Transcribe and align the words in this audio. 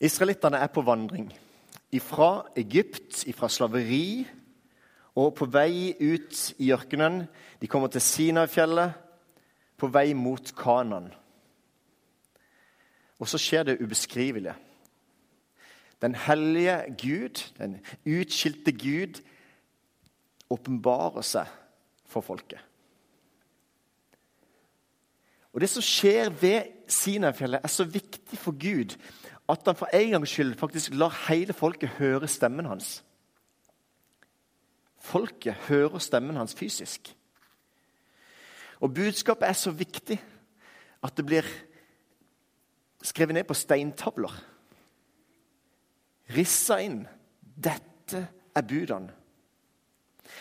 Israelittene 0.00 0.56
er 0.56 0.72
på 0.72 0.82
vandring 0.82 1.28
fra 2.00 2.46
Egypt, 2.56 3.24
fra 3.34 3.48
slaveri, 3.48 4.26
og 5.18 5.34
på 5.34 5.48
vei 5.50 5.90
ut 5.98 6.54
i 6.62 6.70
ørkenen. 6.72 7.24
De 7.60 7.68
kommer 7.68 7.90
til 7.90 8.00
Sinai-fjellet, 8.00 8.94
på 9.80 9.88
vei 9.90 10.12
mot 10.14 10.52
Kanan. 10.56 11.08
Og 13.18 13.28
så 13.28 13.40
skjer 13.40 13.66
det 13.66 13.80
ubeskrivelige. 13.80 14.54
Den 16.00 16.14
hellige 16.14 16.94
Gud, 17.00 17.42
den 17.58 17.80
utskilte 18.06 18.72
Gud, 18.72 19.20
åpenbarer 20.50 21.24
seg 21.24 21.48
for 22.08 22.24
folket. 22.24 22.60
Og 25.52 25.60
Det 25.60 25.68
som 25.70 25.82
skjer 25.82 26.30
ved 26.30 26.86
Sinai-fjellet, 26.88 27.60
er 27.64 27.68
så 27.68 27.84
viktig 27.84 28.38
for 28.38 28.54
Gud 28.54 28.94
at 29.50 29.66
han 29.66 29.76
for 29.78 29.90
en 29.94 30.10
gangs 30.14 30.32
skyld 30.32 30.54
faktisk 30.58 30.94
lar 30.94 31.14
hele 31.28 31.54
folket 31.56 31.96
høre 31.98 32.28
stemmen 32.28 32.68
hans. 32.70 33.00
Folket 35.00 35.54
hører 35.68 35.98
stemmen 35.98 36.36
hans 36.36 36.54
fysisk. 36.54 37.16
Og 38.80 38.94
budskapet 38.94 39.48
er 39.48 39.56
så 39.56 39.70
viktig 39.70 40.18
at 41.02 41.16
det 41.16 41.26
blir 41.26 41.46
skrevet 43.02 43.34
ned 43.34 43.44
på 43.48 43.56
steintavler. 43.56 44.32
Rissa 46.36 46.78
inn. 46.84 47.02
Dette 47.40 48.26
er 48.56 48.66
budene. 48.66 49.12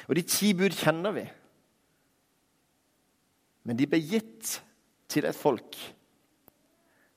Og 0.07 0.15
de 0.15 0.23
ti 0.27 0.53
bud 0.53 0.75
kjenner 0.75 1.15
vi. 1.15 1.23
Men 3.63 3.79
de 3.79 3.87
ble 3.89 3.99
gitt 4.01 4.59
til 5.09 5.27
et 5.27 5.37
folk 5.37 5.77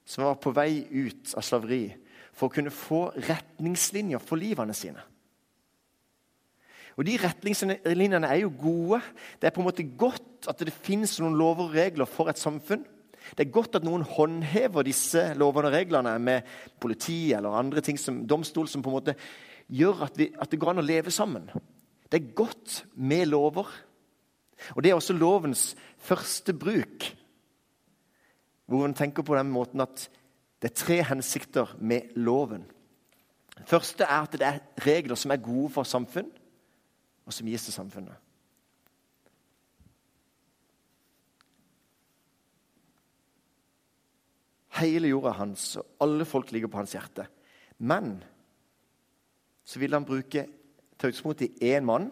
som 0.05 0.27
var 0.27 0.39
på 0.43 0.53
vei 0.55 0.83
ut 0.91 1.35
av 1.37 1.45
slaveri, 1.47 1.87
for 2.33 2.49
å 2.49 2.55
kunne 2.55 2.73
få 2.75 3.07
retningslinjer 3.29 4.23
for 4.23 4.41
livene 4.41 4.75
sine. 4.77 5.03
Og 6.99 7.07
De 7.09 7.17
retningslinjene 7.21 8.29
er 8.29 8.43
jo 8.43 8.53
gode. 8.53 9.01
Det 9.41 9.49
er 9.49 9.55
på 9.55 9.63
en 9.63 9.69
måte 9.69 9.87
godt 9.97 10.49
at 10.51 10.61
det 10.61 10.75
finnes 10.85 11.15
noen 11.23 11.39
lover 11.41 11.71
og 11.71 11.77
regler 11.77 12.09
for 12.09 12.29
et 12.29 12.41
samfunn. 12.41 12.85
Det 13.33 13.47
er 13.47 13.55
godt 13.55 13.79
at 13.79 13.87
noen 13.87 14.05
håndhever 14.05 14.85
disse 14.85 15.31
lovene 15.39 15.71
og 15.71 15.77
reglene 15.77 16.13
med 16.21 16.49
politi 16.83 17.33
eller 17.33 17.57
andre 17.57 17.81
ting 17.85 18.01
som 18.01 18.25
domstol, 18.29 18.69
som 18.69 18.83
på 18.85 18.91
en 18.91 18.99
måte 18.99 19.17
gjør 19.73 20.05
at, 20.09 20.19
vi, 20.19 20.29
at 20.37 20.51
det 20.51 20.59
går 20.61 20.75
an 20.75 20.83
å 20.83 20.85
leve 20.85 21.15
sammen. 21.15 21.47
Det 22.11 22.19
er 22.19 22.35
godt 22.37 22.83
med 22.99 23.31
lover. 23.31 23.71
Og 24.77 24.83
Det 24.83 24.91
er 24.91 24.99
også 24.99 25.17
lovens 25.17 25.73
første 26.03 26.53
bruk 26.53 27.09
hvor 28.73 28.87
hun 28.87 28.95
tenker 28.97 29.25
på 29.27 29.37
den 29.37 29.51
måten 29.53 29.85
at 29.85 30.07
det 30.63 30.71
er 30.71 30.79
tre 30.79 30.97
hensikter 31.05 31.75
med 31.79 32.15
loven. 32.17 32.65
Den 33.59 33.69
første 33.69 34.07
er 34.07 34.25
at 34.25 34.33
det 34.33 34.47
er 34.47 34.61
regler 34.87 35.19
som 35.19 35.35
er 35.35 35.43
gode 35.45 35.69
for 35.75 35.85
samfunn, 35.85 36.31
og 37.27 37.35
som 37.37 37.51
gis 37.51 37.67
til 37.67 37.75
samfunnet. 37.75 38.17
Hele 44.81 45.13
jorda 45.13 45.35
er 45.35 45.41
hans, 45.43 45.77
og 45.77 45.87
alle 46.01 46.25
folk 46.25 46.53
ligger 46.53 46.73
på 46.73 46.81
hans 46.81 46.97
hjerte. 46.97 47.29
Men 47.79 48.23
så 49.69 49.83
vil 49.83 49.93
han 49.93 50.07
bruke 50.09 50.47
ta 50.97 51.11
utgangspunkt 51.11 51.45
i 51.45 51.75
én 51.75 51.85
mann 51.85 52.09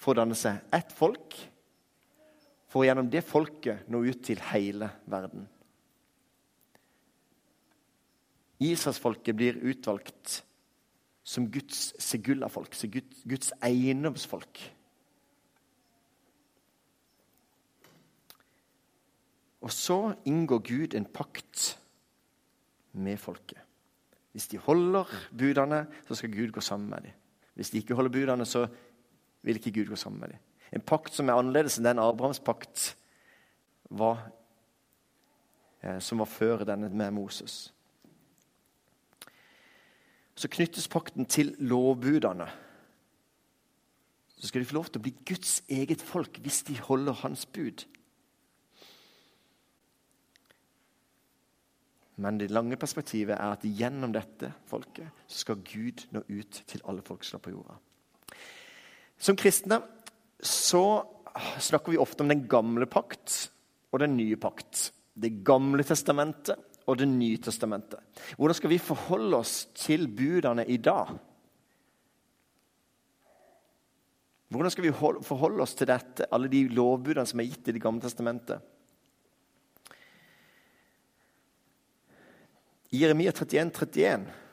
for 0.00 0.14
å 0.14 0.22
danne 0.22 0.38
seg 0.38 0.64
ett 0.74 0.96
folk 0.96 1.36
for 2.74 2.82
gjennom 2.82 3.06
det 3.06 3.22
folket 3.22 3.86
nå 3.86 4.00
ut 4.02 4.24
til 4.26 4.40
hele 4.50 4.88
verden. 5.06 5.44
Israelsfolket 8.64 9.36
blir 9.38 9.60
utvalgt 9.62 10.40
som 11.22 11.46
Guds 11.54 11.92
segulla-folk, 12.02 12.74
Guds 13.30 13.52
eiendomsfolk. 13.62 14.62
Og 19.64 19.72
så 19.72 19.98
inngår 20.26 20.64
Gud 20.66 20.96
en 20.98 21.06
pakt 21.06 21.76
med 22.92 23.22
folket. 23.22 23.60
Hvis 24.34 24.50
de 24.50 24.58
holder 24.58 25.06
budene, 25.30 25.84
så 26.08 26.18
skal 26.18 26.34
Gud 26.34 26.50
gå 26.52 26.60
sammen 26.60 26.90
med 26.90 27.06
dem. 27.06 27.14
Hvis 27.54 27.70
de 27.70 27.78
ikke 27.78 27.94
holder 27.94 28.10
budene, 28.10 28.44
så 28.44 28.66
vil 29.46 29.62
ikke 29.62 29.72
Gud 29.78 29.94
gå 29.94 29.96
sammen 29.96 30.20
med 30.20 30.34
dem. 30.34 30.42
En 30.74 30.82
pakt 30.82 31.14
som 31.14 31.30
er 31.30 31.38
annerledes 31.38 31.78
enn 31.78 31.86
den 31.86 32.02
Abrahams 32.02 32.40
pakt 32.42 32.96
var, 33.94 34.24
eh, 35.82 36.00
som 36.02 36.18
var 36.18 36.26
før 36.26 36.64
denne 36.66 36.90
med 36.90 37.14
Moses. 37.14 37.72
Så 40.34 40.50
knyttes 40.50 40.88
pakten 40.90 41.26
til 41.30 41.54
lovbudene. 41.58 42.48
Så 44.36 44.48
skal 44.48 44.60
de 44.60 44.66
få 44.66 44.74
lov 44.74 44.90
til 44.90 45.00
å 45.00 45.04
bli 45.06 45.14
Guds 45.24 45.62
eget 45.70 46.02
folk 46.02 46.40
hvis 46.42 46.64
de 46.66 46.74
holder 46.80 47.22
hans 47.22 47.46
bud. 47.46 47.86
Men 52.16 52.38
det 52.38 52.50
lange 52.50 52.76
perspektivet 52.76 53.38
er 53.38 53.54
at 53.54 53.64
gjennom 53.64 54.12
dette 54.14 54.52
folket 54.66 55.06
så 55.26 55.38
skal 55.46 55.62
Gud 55.66 56.04
nå 56.14 56.22
ut 56.28 56.62
til 56.66 56.82
alle 56.84 57.02
folkeslag 57.02 57.42
på 57.42 57.54
jorda. 57.54 57.78
Som 59.18 59.38
kristne 59.38 59.80
så 60.44 61.06
snakker 61.60 61.92
vi 61.92 61.98
ofte 61.98 62.22
om 62.22 62.28
den 62.28 62.44
gamle 62.48 62.86
pakt 62.86 63.48
og 63.92 64.02
den 64.02 64.16
nye 64.18 64.36
pakt. 64.40 64.90
Det 65.14 65.40
gamle 65.46 65.84
testamentet 65.86 66.70
og 66.84 66.98
Det 67.00 67.06
nye 67.08 67.38
testamentet. 67.40 67.96
Hvordan 68.36 68.54
skal 68.58 68.68
vi 68.68 68.76
forholde 68.78 69.38
oss 69.38 69.54
til 69.72 70.04
budene 70.04 70.66
i 70.68 70.76
dag? 70.76 71.14
Hvordan 74.52 74.70
skal 74.70 74.84
vi 74.84 74.92
forholde 75.24 75.64
oss 75.64 75.72
til 75.74 75.88
dette, 75.88 76.28
alle 76.28 76.50
de 76.52 76.66
lovbudene 76.68 77.24
som 77.26 77.40
er 77.40 77.48
gitt 77.48 77.72
i 77.72 77.72
Det 77.72 77.80
gamle 77.82 78.04
testamentet? 78.04 78.60
I 82.92 83.00
Jeremia 83.00 83.32
31, 83.32 83.72
31 83.72 84.43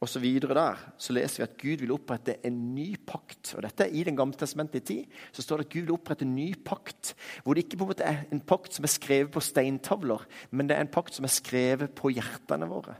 og 0.00 0.08
så 0.08 0.20
videre 0.22 0.54
der, 0.56 0.78
så 0.96 1.12
leser 1.12 1.42
vi 1.42 1.44
at 1.44 1.56
Gud 1.60 1.82
vil 1.82 1.92
opprette 1.92 2.38
en 2.46 2.56
ny 2.74 2.94
pakt. 3.06 3.52
Og 3.56 3.64
dette 3.66 3.84
er 3.84 3.92
I 3.92 4.04
Den 4.08 4.16
gamle 4.16 4.38
testamentet 4.38 4.86
tid 4.88 5.04
så 5.32 5.44
står 5.44 5.60
det 5.60 5.66
at 5.66 5.72
Gud 5.74 5.82
vil 5.82 5.92
opprette 5.92 6.24
en 6.24 6.34
ny 6.34 6.54
pakt. 6.64 7.12
Hvor 7.44 7.54
det 7.54 7.66
ikke 7.66 7.76
på 7.76 7.84
en 7.84 7.90
måte 7.92 8.06
er 8.08 8.22
en 8.32 8.40
pakt 8.40 8.72
som 8.72 8.86
er 8.88 8.92
skrevet 8.94 9.32
på 9.34 9.42
steintavler, 9.44 10.24
men 10.50 10.68
det 10.68 10.76
er 10.76 10.86
en 10.86 10.92
pakt 10.92 11.14
som 11.14 11.28
er 11.28 11.34
skrevet 11.34 11.92
på 11.92 12.14
hjertene 12.16 12.68
våre. 12.70 12.96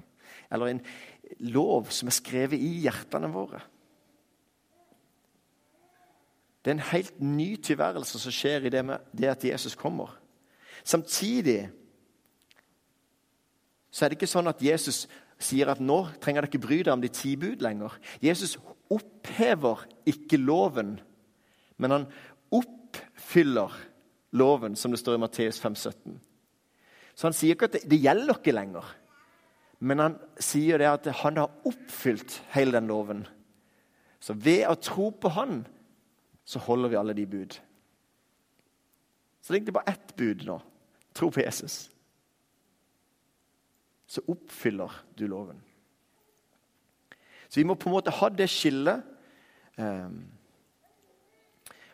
Eller 0.52 0.74
en 0.74 0.82
lov 1.48 1.88
som 1.88 2.10
er 2.10 2.18
skrevet 2.18 2.60
i 2.60 2.68
hjertene 2.84 3.32
våre. 3.32 3.62
Det 6.60 6.68
er 6.68 6.76
en 6.76 6.88
helt 6.90 7.20
ny 7.24 7.54
tilværelse 7.56 8.20
som 8.20 8.34
skjer 8.34 8.68
i 8.68 8.74
det, 8.76 8.84
med 8.84 9.08
det 9.16 9.32
at 9.32 9.44
Jesus 9.44 9.74
kommer. 9.74 10.12
Samtidig 10.84 11.70
så 13.90 14.04
er 14.04 14.12
det 14.12 14.20
ikke 14.20 14.28
sånn 14.30 14.52
at 14.52 14.60
Jesus 14.62 15.06
sier 15.40 15.70
at 15.72 15.80
nå 15.82 16.02
trenger 16.20 16.44
dere 16.44 16.50
ikke 16.52 16.62
bry 16.66 16.80
dere 16.82 16.94
om 16.96 17.02
de 17.02 17.10
ti 17.12 17.34
bud 17.40 17.62
lenger. 17.64 17.96
Jesus 18.22 18.56
opphever 18.92 19.86
ikke 20.08 20.40
loven, 20.40 20.98
men 21.80 21.94
han 21.94 22.06
oppfyller 22.54 23.74
loven, 24.36 24.76
som 24.76 24.92
det 24.92 25.00
står 25.00 25.16
i 25.16 25.22
Matteus 25.24 25.60
5, 25.62 25.76
17. 25.76 26.18
Så 27.14 27.28
han 27.28 27.36
sier 27.36 27.56
ikke 27.56 27.70
at 27.70 27.78
det, 27.78 27.84
det 27.90 28.00
gjelder 28.02 28.38
ikke 28.38 28.54
lenger, 28.54 28.86
men 29.80 30.02
han 30.02 30.16
sier 30.42 30.80
det 30.80 30.90
at 30.90 31.08
han 31.22 31.40
har 31.40 31.68
oppfylt 31.68 32.42
hele 32.52 32.76
den 32.76 32.90
loven. 32.90 33.24
Så 34.20 34.36
ved 34.36 34.66
å 34.68 34.76
tro 34.76 35.08
på 35.16 35.32
han, 35.32 35.62
så 36.44 36.60
holder 36.60 36.92
vi 36.92 36.98
alle 37.00 37.16
de 37.16 37.24
bud. 37.30 37.56
Så 39.40 39.48
det 39.48 39.54
er 39.54 39.60
egentlig 39.62 39.78
bare 39.78 39.94
ett 39.94 40.12
bud 40.18 40.44
nå. 40.44 40.58
Tro 41.16 41.30
på 41.32 41.40
Jesus 41.40 41.86
så 44.10 44.22
oppfyller 44.26 44.90
du 45.14 45.28
loven. 45.30 45.60
Så 47.48 47.60
vi 47.60 47.66
må 47.66 47.76
på 47.78 47.90
en 47.90 47.94
måte 47.94 48.14
ha 48.14 48.28
det 48.34 48.48
skillet. 48.50 49.02
Um, 49.78 50.24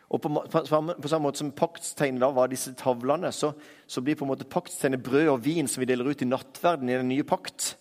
og 0.07 0.21
på, 0.23 0.31
på, 0.31 0.61
på, 0.63 1.09
samme 1.09 1.25
måte 1.25 1.41
som 1.41 1.51
paktstegnet 1.53 2.23
da 2.23 2.29
var 2.33 2.49
disse 2.49 2.71
tavlene, 2.79 3.29
så, 3.35 3.51
så, 3.85 4.01
blir 4.01 4.17
på 4.17 4.25
en 4.25 4.31
måte 4.31 4.49
paktstegnet 4.49 5.03
brød 5.03 5.29
og 5.33 5.43
vin 5.45 5.69
som 5.69 5.83
vi 5.83 5.89
deler 5.89 6.09
ut 6.09 6.23
i 6.23 6.29
nattverden 6.29 6.89
i 6.89 6.97
den 6.97 7.11
nye 7.11 7.27
pakt. 7.27 7.73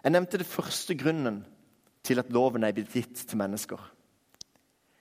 Jeg 0.00 0.14
nevnte 0.14 0.40
det 0.40 0.48
første 0.48 0.96
grunnen 0.96 1.42
til 2.06 2.22
at 2.22 2.30
loven 2.32 2.64
er 2.64 2.72
blitt 2.76 2.94
gitt 2.94 3.26
til 3.26 3.40
mennesker. 3.40 3.80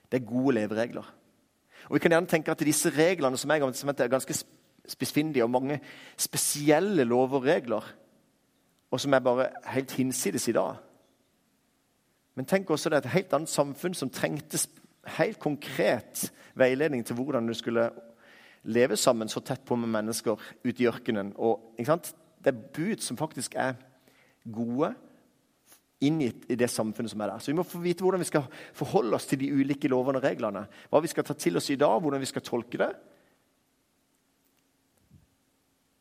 Det 0.10 0.20
er 0.20 0.28
gode 0.28 0.58
leveregler. 0.58 1.08
Og 1.88 1.96
Vi 1.96 2.04
kan 2.04 2.12
gjerne 2.18 2.28
tenke 2.28 2.52
at 2.52 2.68
disse 2.68 2.92
reglene 2.92 3.38
som 3.40 3.54
er, 3.54 3.62
er 3.64 4.12
ganske 4.12 4.36
spissfindige 4.90 5.46
og 5.46 5.54
mange 5.54 5.80
spesielle 6.18 7.06
lover 7.08 7.40
og 7.40 7.48
regler, 7.48 7.90
og 8.92 9.02
som 9.02 9.14
er 9.14 9.24
bare 9.26 9.50
helt 9.74 9.92
hinsides 9.92 10.48
i 10.50 10.56
dag. 10.58 10.80
Men 12.36 12.48
tenk 12.48 12.70
også 12.70 12.90
det 12.90 13.00
er 13.00 13.08
et 13.08 13.18
helt 13.18 13.34
annet 13.36 13.52
samfunn 13.52 13.94
som 13.98 14.10
trengte 14.10 14.62
helt 15.18 15.40
konkret 15.40 16.30
veiledning 16.58 17.06
til 17.06 17.18
hvordan 17.18 17.48
du 17.48 17.54
skulle 17.54 17.90
leve 18.64 18.98
sammen 18.98 19.30
så 19.30 19.42
tett 19.44 19.66
på 19.66 19.76
med 19.76 19.92
mennesker 19.92 20.40
ute 20.64 20.84
i 20.84 20.88
ørkenen. 20.88 21.34
Og, 21.38 21.76
det 21.78 22.54
er 22.54 22.66
bud 22.76 23.04
som 23.04 23.18
faktisk 23.18 23.56
er 23.60 23.76
gode 24.48 24.94
inngitt 26.00 26.46
i, 26.48 26.56
det 26.56 26.70
samfunnet 26.72 27.12
som 27.12 27.22
er 27.22 27.34
der. 27.34 27.44
Så 27.44 27.52
vi 27.52 27.58
må 27.58 27.66
få 27.68 27.82
vite 27.84 28.06
hvordan 28.06 28.24
vi 28.24 28.30
skal 28.30 28.48
forholde 28.74 29.18
oss 29.18 29.28
til 29.28 29.42
de 29.42 29.52
ulike 29.52 29.92
lovene 29.92 30.22
og 30.22 30.24
reglene. 30.24 30.66
Hva 30.90 31.02
vi 31.04 31.12
skal 31.12 31.28
ta 31.28 31.36
til 31.36 31.60
oss 31.60 31.70
i 31.74 31.80
dag, 31.80 32.00
hvordan 32.00 32.24
vi 32.24 32.30
skal 32.30 32.46
tolke 32.46 32.80
det. 32.80 32.94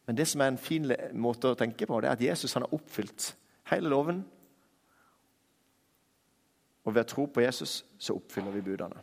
Men 0.09 0.17
det 0.17 0.25
som 0.25 0.41
er 0.41 0.49
en 0.49 0.57
fin 0.57 0.89
måte 1.21 1.51
å 1.53 1.57
tenke 1.59 1.85
på, 1.85 1.99
det 2.01 2.09
er 2.09 2.17
at 2.17 2.23
Jesus 2.25 2.55
har 2.57 2.65
oppfylt 2.73 3.27
hele 3.69 3.91
loven. 3.93 4.23
Og 6.89 6.95
ved 6.97 7.05
å 7.05 7.11
tro 7.11 7.27
på 7.29 7.45
Jesus 7.45 7.83
så 8.01 8.17
oppfyller 8.17 8.55
vi 8.57 8.63
budene. 8.71 9.03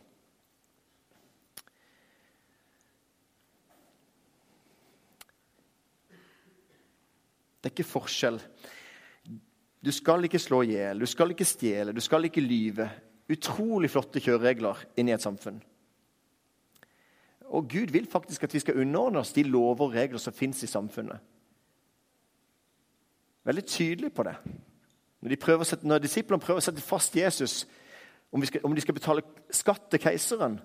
Det 7.62 7.70
er 7.70 7.74
ikke 7.76 7.86
forskjell. 7.86 8.40
Du 9.78 9.92
skal 9.94 10.26
ikke 10.26 10.42
slå 10.42 10.64
i 10.66 10.74
hjel, 10.74 10.98
du 10.98 11.06
skal 11.06 11.30
ikke 11.30 11.46
stjele, 11.46 11.94
du 11.94 12.02
skal 12.02 12.26
ikke 12.26 12.42
lyve. 12.42 12.90
Utrolig 13.30 13.92
flotte 13.94 14.18
kjøreregler 14.22 14.82
inn 14.98 15.06
i 15.06 15.14
et 15.14 15.22
samfunn. 15.22 15.62
Og 17.54 17.68
Gud 17.70 17.92
vil 17.94 18.06
faktisk 18.10 18.42
at 18.42 18.54
vi 18.54 18.62
skal 18.62 18.80
underordne 18.80 19.18
oss 19.18 19.32
de 19.32 19.42
lover 19.42 19.86
og 19.86 19.94
regler 19.94 20.18
som 20.18 20.34
fins 20.34 20.62
i 20.62 20.70
samfunnet. 20.70 21.18
Veldig 23.46 23.66
tydelig 23.66 24.12
på 24.12 24.22
det. 24.26 24.34
Når, 25.20 25.34
de 25.34 25.64
sette, 25.64 25.86
når 25.86 26.02
disiplene 26.02 26.42
prøver 26.42 26.60
å 26.60 26.64
sette 26.64 26.82
fast 26.82 27.16
Jesus 27.16 27.66
om, 28.32 28.42
skal, 28.44 28.60
om, 28.66 28.74
de 28.74 28.82
skal 28.82 28.94
betale 28.94 29.22
skatt 29.54 29.86
til 29.90 30.02
keiseren, 30.02 30.58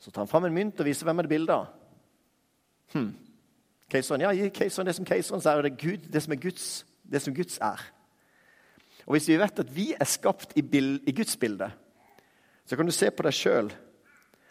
så 0.00 0.10
tar 0.10 0.24
han 0.24 0.30
fram 0.30 0.48
en 0.48 0.54
mynt 0.56 0.80
og 0.80 0.88
viser 0.88 1.04
hvem 1.04 1.20
er 1.20 1.28
det 1.28 1.32
bildet 1.34 1.54
av. 1.54 1.66
Hm. 2.94 3.10
Keiseren, 3.92 4.24
ja, 4.24 4.32
Gi 4.34 4.48
keiseren 4.54 4.88
det 4.88 4.96
som 4.96 5.06
keiseren 5.06 5.44
er, 5.44 5.60
og 5.60 5.66
det, 5.66 5.76
Gud, 5.78 6.08
det 6.12 6.22
som 6.24 6.32
er 6.32 6.40
Guds, 6.40 6.66
det 7.04 7.20
som 7.22 7.36
Guds 7.36 7.58
er. 7.60 7.84
Og 9.04 9.16
Hvis 9.16 9.28
vi 9.28 9.38
vet 9.40 9.60
at 9.60 9.76
vi 9.76 9.86
er 9.92 10.08
skapt 10.08 10.56
i, 10.56 10.62
bild, 10.62 11.00
i 11.08 11.12
Guds 11.12 11.36
bilde, 11.36 11.70
så 12.64 12.76
kan 12.76 12.86
du 12.86 12.94
se 12.94 13.10
på 13.10 13.26
deg 13.26 13.34
sjøl. 13.34 13.72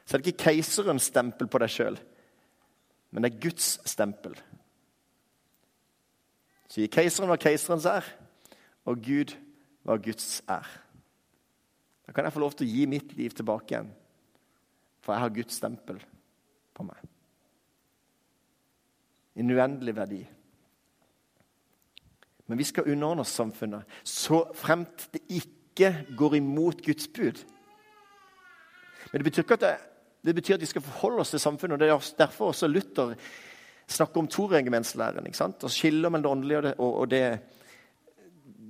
Så 0.09 0.17
er 0.17 0.23
det 0.23 0.31
ikke 0.31 0.47
keiserens 0.49 1.05
stempel 1.11 1.45
på 1.45 1.59
deg 1.61 1.69
sjøl, 1.69 1.97
men 3.13 3.21
det 3.21 3.29
er 3.29 3.41
Guds 3.43 3.75
stempel. 3.85 4.33
Så 6.65 6.81
gir 6.81 6.89
keiseren 6.89 7.29
hva 7.29 7.37
keiserens 7.37 7.85
er, 7.85 8.07
og 8.89 9.03
Gud 9.05 9.35
hva 9.85 9.99
Guds 10.01 10.39
er. 10.49 10.65
Da 12.07 12.15
kan 12.15 12.25
jeg 12.25 12.33
få 12.33 12.41
lov 12.41 12.55
til 12.57 12.65
å 12.65 12.73
gi 12.73 12.87
mitt 12.89 13.13
liv 13.19 13.35
tilbake 13.37 13.75
igjen, 13.75 13.91
for 15.05 15.13
jeg 15.13 15.21
har 15.21 15.35
Guds 15.35 15.59
stempel 15.61 16.01
på 16.73 16.85
meg. 16.87 17.03
En 19.37 19.53
uendelig 19.53 19.93
verdi. 19.93 20.23
Men 22.49 22.57
vi 22.57 22.65
skal 22.65 22.89
underordne 22.89 23.27
oss 23.27 23.35
samfunnet 23.37 24.01
så 24.01 24.41
fremt 24.57 25.05
det 25.13 25.21
ikke 25.37 25.93
går 26.17 26.39
imot 26.41 26.81
Guds 26.81 27.05
bud. 27.13 27.45
Men 29.11 29.21
det 29.21 29.29
betyr 29.29 29.45
ikke 29.45 29.59
at 29.61 29.67
det, 29.67 29.75
det 30.25 30.35
betyr 30.35 30.57
at 30.57 30.63
vi 30.63 30.69
skal 30.69 30.83
forholde 30.83 31.23
oss 31.23 31.31
til 31.33 31.39
samfunnet. 31.39 31.77
og 31.77 31.79
Det 31.79 31.89
er 31.89 32.09
derfor 32.19 32.51
også 32.51 32.67
Luther 32.67 33.15
snakker 33.87 34.21
om 34.21 34.27
toregimentslæren. 34.27 35.27
Og 35.63 35.71
skiller 35.71 36.09
mellom 36.09 36.23
det 36.23 36.31
åndelige 36.31 36.73
og 36.79 37.09
det, 37.11 37.39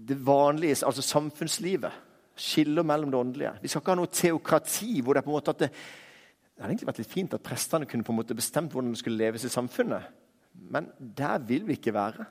det 0.07 0.25
vanlige, 0.25 0.85
altså 0.85 1.01
samfunnslivet. 1.01 1.91
Skiller 2.35 2.83
mellom 2.83 3.11
det 3.11 3.19
åndelige. 3.19 3.53
Vi 3.61 3.67
skal 3.67 3.81
ikke 3.81 3.91
ha 3.91 3.99
noe 3.99 4.13
teokrati 4.13 5.01
hvor 5.01 5.13
det 5.13 5.21
er 5.21 5.27
på 5.27 5.33
en 5.33 5.39
måte 5.39 5.55
at 5.55 5.65
det, 5.65 5.69
det 5.69 6.63
hadde 6.63 6.73
egentlig 6.73 6.91
vært 6.91 7.01
litt 7.01 7.13
fint 7.13 7.33
at 7.33 7.43
prestene 7.43 7.87
kunne 7.89 8.03
på 8.03 8.13
en 8.13 8.19
måte 8.19 8.37
bestemt 8.37 8.71
hvordan 8.71 8.93
det 8.93 9.01
skulle 9.01 9.19
leves 9.19 9.45
i 9.47 9.51
samfunnet. 9.51 10.07
Men 10.69 10.89
der 10.99 11.39
vil 11.39 11.65
vi 11.67 11.77
ikke 11.79 11.93
være. 11.95 12.25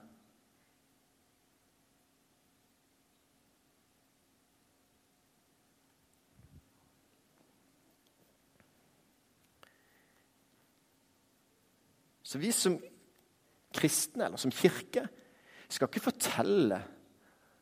Så 12.29 12.41
vi 12.41 12.53
som 12.53 12.77
kristne 13.75 14.27
eller 14.27 14.41
som 14.41 14.53
kirke 14.53 15.07
skal 15.69 15.89
ikke 15.89 16.09
fortelle 16.11 16.81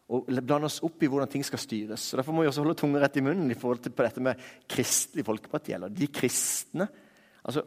og 0.07 0.29
blande 0.39 0.69
oss 0.69 0.79
opp 0.87 1.03
i 1.03 1.09
hvordan 1.11 1.31
ting 1.31 1.43
skal 1.47 1.59
styres. 1.59 2.03
Så 2.03 2.19
Derfor 2.19 2.35
må 2.35 2.45
vi 2.45 2.51
også 2.51 2.63
holde 2.63 2.77
tunga 2.79 3.01
rett 3.03 3.19
i 3.19 3.25
munnen 3.27 3.51
i 3.51 3.59
forhold 3.59 3.83
til 3.83 3.95
på 3.95 4.07
dette 4.07 4.23
med 4.23 4.43
Kristelig 4.71 5.25
Folkeparti, 5.27 5.75
eller 5.75 5.91
de 5.91 6.07
kristne. 6.15 6.87
Altså, 7.43 7.65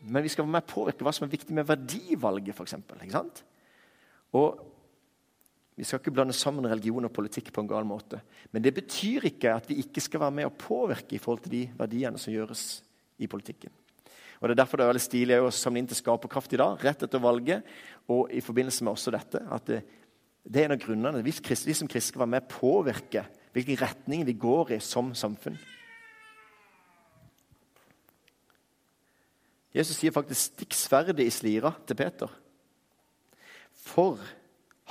men 0.00 0.24
vi 0.24 0.32
skal 0.32 0.46
være 0.46 0.54
med 0.54 0.64
å 0.64 0.72
påvirke 0.72 1.04
hva 1.04 1.12
som 1.12 1.26
er 1.26 1.34
viktig 1.34 1.56
med 1.56 1.68
verdivalget, 1.68 2.56
f.eks. 2.56 3.42
Og 4.40 4.62
vi 5.76 5.84
skal 5.84 6.00
ikke 6.00 6.14
blande 6.16 6.36
sammen 6.36 6.68
religion 6.68 7.08
og 7.08 7.12
politikk 7.12 7.52
på 7.52 7.64
en 7.64 7.68
gal 7.68 7.84
måte. 7.88 8.22
Men 8.52 8.64
det 8.64 8.72
betyr 8.76 9.28
ikke 9.28 9.52
at 9.56 9.68
vi 9.68 9.82
ikke 9.84 10.04
skal 10.04 10.24
være 10.24 10.36
med 10.40 10.48
å 10.48 10.56
påvirke 10.56 11.16
i 11.16 11.20
forhold 11.20 11.44
til 11.44 11.56
de 11.58 11.62
verdiene 11.76 12.20
som 12.20 12.32
gjøres 12.32 12.64
i 13.20 13.28
politikken. 13.28 13.72
Og 14.40 14.48
Det 14.48 14.54
er 14.54 14.62
derfor 14.62 14.80
det 14.80 14.84
er 14.84 14.92
veldig 14.94 15.04
stilig 15.04 15.36
å 15.40 15.50
samle 15.52 15.82
inn 15.82 15.88
til 15.90 15.98
Skaperkraft 15.98 16.54
i 16.56 16.60
dag, 16.60 16.80
rett 16.80 17.02
etter 17.04 17.20
valget. 17.20 17.66
Og 18.08 18.30
i 18.32 18.40
forbindelse 18.40 18.86
med 18.86 18.94
også 18.94 19.12
dette, 19.12 19.42
at 19.52 19.66
det, 19.68 19.82
det 20.48 20.62
er 20.62 20.70
en 20.70 20.78
av 20.78 20.80
grunnene. 20.80 21.20
Vi, 21.24 21.34
som 21.36 21.44
kristne 21.44 22.00
skal 22.00 22.22
være 22.24 22.32
med 22.38 22.46
å 22.46 22.54
påvirke 22.54 23.26
hvilken 23.52 23.80
retning 23.82 24.24
vi 24.24 24.38
går 24.40 24.72
i 24.78 24.80
som 24.80 25.12
samfunn. 25.14 25.58
Jesus 29.76 30.00
sier 30.00 30.10
faktisk 30.10 30.56
'stikk 30.56 30.74
i 31.20 31.30
slira' 31.30 31.76
til 31.86 31.94
Peter. 31.94 32.30
For 33.76 34.18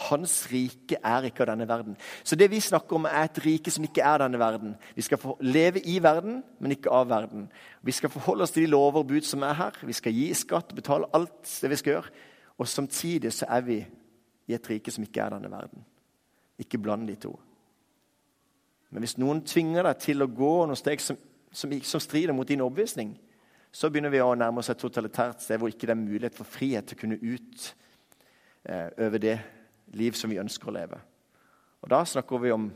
hans 0.08 0.34
rike 0.52 0.98
er 1.04 1.28
ikke 1.28 1.44
av 1.44 1.52
denne 1.52 1.68
verden. 1.70 1.98
Så 2.24 2.38
det 2.40 2.50
vi 2.52 2.62
snakker 2.64 2.96
om, 2.96 3.08
er 3.10 3.28
et 3.28 3.42
rike 3.44 3.72
som 3.74 3.84
ikke 3.86 4.06
er 4.06 4.24
denne 4.24 4.40
verden. 4.40 4.76
Vi 4.96 5.06
skal 5.06 5.36
leve 5.42 5.82
i 5.84 5.98
verden, 6.04 6.42
men 6.60 6.76
ikke 6.76 6.94
av 6.94 7.10
verden. 7.10 7.50
Vi 7.84 7.96
skal 7.96 8.12
forholde 8.14 8.46
oss 8.46 8.56
til 8.56 8.66
de 8.66 8.72
lover 8.72 9.04
og 9.04 9.12
bud 9.12 9.28
som 9.28 9.44
er 9.48 9.58
her. 9.60 9.80
Vi 9.84 9.96
skal 9.98 10.16
gi 10.16 10.30
skatt, 10.38 10.76
betale 10.76 11.10
alt 11.14 11.44
det 11.62 11.72
vi 11.74 11.80
skal 11.82 11.98
gjøre. 11.98 12.16
Og 12.60 12.68
samtidig 12.68 13.34
så 13.34 13.46
er 13.50 13.62
vi 13.68 13.80
i 14.50 14.56
et 14.56 14.70
rike 14.70 14.92
som 14.92 15.04
ikke 15.04 15.22
er 15.24 15.36
denne 15.36 15.52
verden. 15.52 15.86
Ikke 16.60 16.82
bland 16.82 17.08
de 17.08 17.16
to. 17.16 17.34
Men 18.90 19.06
hvis 19.06 19.18
noen 19.22 19.44
tvinger 19.46 19.86
deg 19.86 20.00
til 20.02 20.26
å 20.26 20.32
gå 20.34 20.54
noen 20.66 20.80
steg 20.80 21.02
som, 21.04 21.18
som, 21.52 21.74
som 21.86 22.02
strider 22.02 22.34
mot 22.34 22.48
din 22.48 22.64
overbevisning, 22.66 23.14
så 23.72 23.90
begynner 23.90 24.10
vi 24.10 24.22
å 24.24 24.34
nærme 24.34 24.64
oss 24.64 24.72
et 24.74 24.82
totalitært 24.82 25.44
sted 25.46 25.60
hvor 25.62 25.70
ikke 25.70 25.86
det 25.86 25.94
er 25.94 26.02
mulighet 26.02 26.38
for 26.38 26.50
frihet 26.50 26.90
til 26.90 26.98
å 26.98 27.02
kunne 27.04 27.22
utøve 27.22 27.76
eh, 28.66 29.22
det 29.22 29.38
liv 29.94 30.18
som 30.18 30.30
vi 30.30 30.40
ønsker 30.42 30.70
å 30.70 30.76
leve. 30.76 31.00
Og 31.82 31.90
Da 31.90 32.04
snakker 32.06 32.42
vi 32.44 32.52
om 32.52 32.70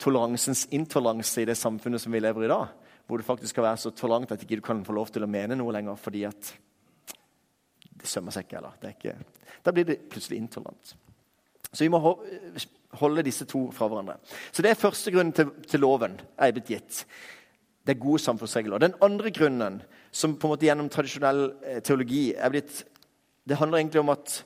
toleransens 0.00 0.66
intoleranse 0.72 1.42
i 1.42 1.48
det 1.50 1.58
samfunnet 1.60 2.00
som 2.00 2.12
vi 2.12 2.22
lever 2.22 2.44
i 2.44 2.48
dag. 2.52 2.68
Hvor 3.06 3.18
det 3.18 3.26
faktisk 3.26 3.54
skal 3.54 3.66
være 3.66 3.82
så 3.82 3.90
tolerant 3.90 4.32
at 4.32 4.42
ikke 4.42 4.60
du 4.60 4.64
kan 4.64 4.84
få 4.84 4.94
lov 4.96 5.10
til 5.12 5.24
å 5.26 5.30
mene 5.30 5.58
noe 5.58 5.74
lenger 5.74 5.98
fordi 5.98 6.24
at 6.28 6.52
det 8.00 8.08
sømmer 8.08 8.32
seg 8.32 8.46
ikke. 8.46 8.56
eller 8.56 8.72
er 8.82 9.16
Da 9.64 9.72
blir 9.72 9.84
det 9.84 10.08
plutselig 10.08 10.38
intolerant. 10.38 10.94
Så 11.72 11.84
vi 11.84 11.90
må 11.90 12.00
holde 12.98 13.22
disse 13.22 13.44
to 13.44 13.70
fra 13.70 13.88
hverandre. 13.88 14.16
Så 14.52 14.62
Det 14.62 14.70
er 14.70 14.74
første 14.74 15.10
grunnen 15.10 15.32
til, 15.32 15.50
til 15.68 15.80
loven 15.80 16.20
er 16.38 16.52
blitt 16.52 16.70
gitt. 16.70 17.04
Det 17.86 17.94
er 17.96 18.00
gode 18.00 18.22
samfunnsregler. 18.22 18.78
Den 18.78 18.94
andre 19.02 19.30
grunnen, 19.30 19.82
som 20.12 20.36
på 20.36 20.46
en 20.46 20.54
måte 20.54 20.66
gjennom 20.66 20.88
tradisjonell 20.88 21.52
eh, 21.64 21.82
teologi 21.82 22.34
er 22.34 22.50
blitt 22.50 22.84
Det 23.48 23.56
handler 23.56 23.78
egentlig 23.78 24.00
om 24.00 24.10
at 24.10 24.44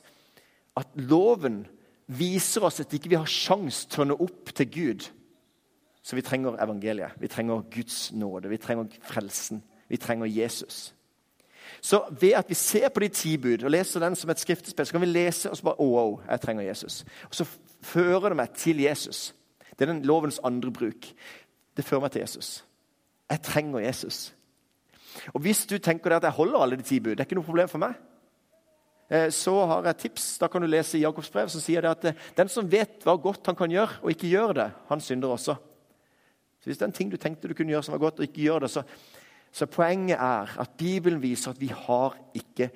at 0.75 0.87
loven 0.95 1.63
viser 2.07 2.65
oss 2.67 2.81
at 2.83 2.91
vi 2.91 2.99
ikke 2.99 3.17
har 3.17 3.29
sjans 3.29 3.85
til 3.89 4.03
å 4.03 4.09
nå 4.09 4.17
opp 4.25 4.51
til 4.55 4.69
Gud. 4.71 5.07
Så 6.05 6.17
vi 6.17 6.21
trenger 6.25 6.59
evangeliet. 6.61 7.15
Vi 7.17 7.29
trenger 7.31 7.63
Guds 7.73 8.11
nåde. 8.13 8.51
Vi 8.51 8.61
trenger 8.61 8.91
frelsen. 9.01 9.63
Vi 9.89 9.97
trenger 9.97 10.29
Jesus. 10.29 10.93
Så 11.81 12.03
ved 12.19 12.35
at 12.37 12.49
vi 12.49 12.53
ser 12.53 12.89
på 12.89 12.99
de 12.99 13.07
ti 13.07 13.37
bud 13.37 13.63
og 13.63 13.71
leser 13.71 13.99
den 13.99 14.15
som 14.15 14.29
et 14.29 14.39
skriftespill, 14.39 14.85
så 14.85 14.93
kan 14.93 15.01
vi 15.01 15.09
lese 15.09 15.49
og 15.49 15.57
så 15.57 15.63
bare 15.63 15.81
oh, 15.81 15.97
oh, 16.01 16.19
jeg 16.29 16.41
trenger 16.41 16.63
Jesus. 16.63 17.05
Og 17.29 17.35
så 17.35 17.45
fører 17.81 18.29
det 18.29 18.37
meg 18.37 18.53
til 18.57 18.79
Jesus. 18.79 19.35
Det 19.73 19.81
er 19.81 19.93
den 19.93 20.05
lovens 20.05 20.39
andre 20.43 20.71
bruk. 20.71 21.09
Det 21.77 21.85
fører 21.85 22.05
meg 22.05 22.11
til 22.11 22.21
Jesus. 22.21 22.65
Jeg 23.29 23.41
trenger 23.41 23.79
Jesus. 23.79 24.35
Og 25.33 25.41
Hvis 25.41 25.65
du 25.65 25.77
tenker 25.77 26.15
at 26.15 26.23
jeg 26.23 26.31
holder 26.31 26.59
alle 26.59 26.77
de 26.77 26.83
ti 26.83 26.99
bud, 26.99 27.11
det 27.15 27.19
er 27.19 27.29
ikke 27.29 27.35
noe 27.35 27.49
problem 27.49 27.69
for 27.71 27.81
meg, 27.81 27.97
så 29.29 29.53
har 29.69 29.83
jeg 29.85 29.93
et 29.93 30.01
tips. 30.07 30.23
Da 30.41 30.47
kan 30.49 30.63
du 30.63 30.67
lese 30.67 30.97
Jakobs 30.97 31.29
brev, 31.29 31.49
som 31.53 31.61
sier 31.61 31.85
at 31.85 32.07
eh, 32.09 32.17
den 32.37 32.49
som 32.49 32.69
vet 32.69 33.03
hva 33.05 33.13
godt 33.21 33.45
han 33.51 33.57
kan 33.57 33.69
gjøre, 33.69 33.99
og 34.01 34.13
ikke 34.13 34.31
gjør 34.31 34.55
det, 34.57 34.69
han 34.89 35.03
synder 35.03 35.35
også. 35.35 35.55
Så 36.57 36.69
Hvis 36.69 36.79
det 36.79 36.87
er 36.87 36.89
en 36.89 36.97
ting 36.97 37.11
du 37.11 37.17
tenkte 37.21 37.47
du 37.47 37.53
kunne 37.53 37.69
gjøre 37.75 37.85
som 37.85 37.93
var 37.93 38.01
godt, 38.07 38.19
og 38.19 38.25
ikke 38.25 38.47
gjør 38.47 38.65
det, 38.65 38.71
så, 38.73 38.81
så 39.53 39.69
poenget 39.69 40.17
er 40.17 40.55
at 40.61 40.73
Bibelen 40.77 41.21
viser 41.21 41.53
at 41.53 41.61
vi 41.61 41.69
har 41.69 42.17
ikke 42.33 42.71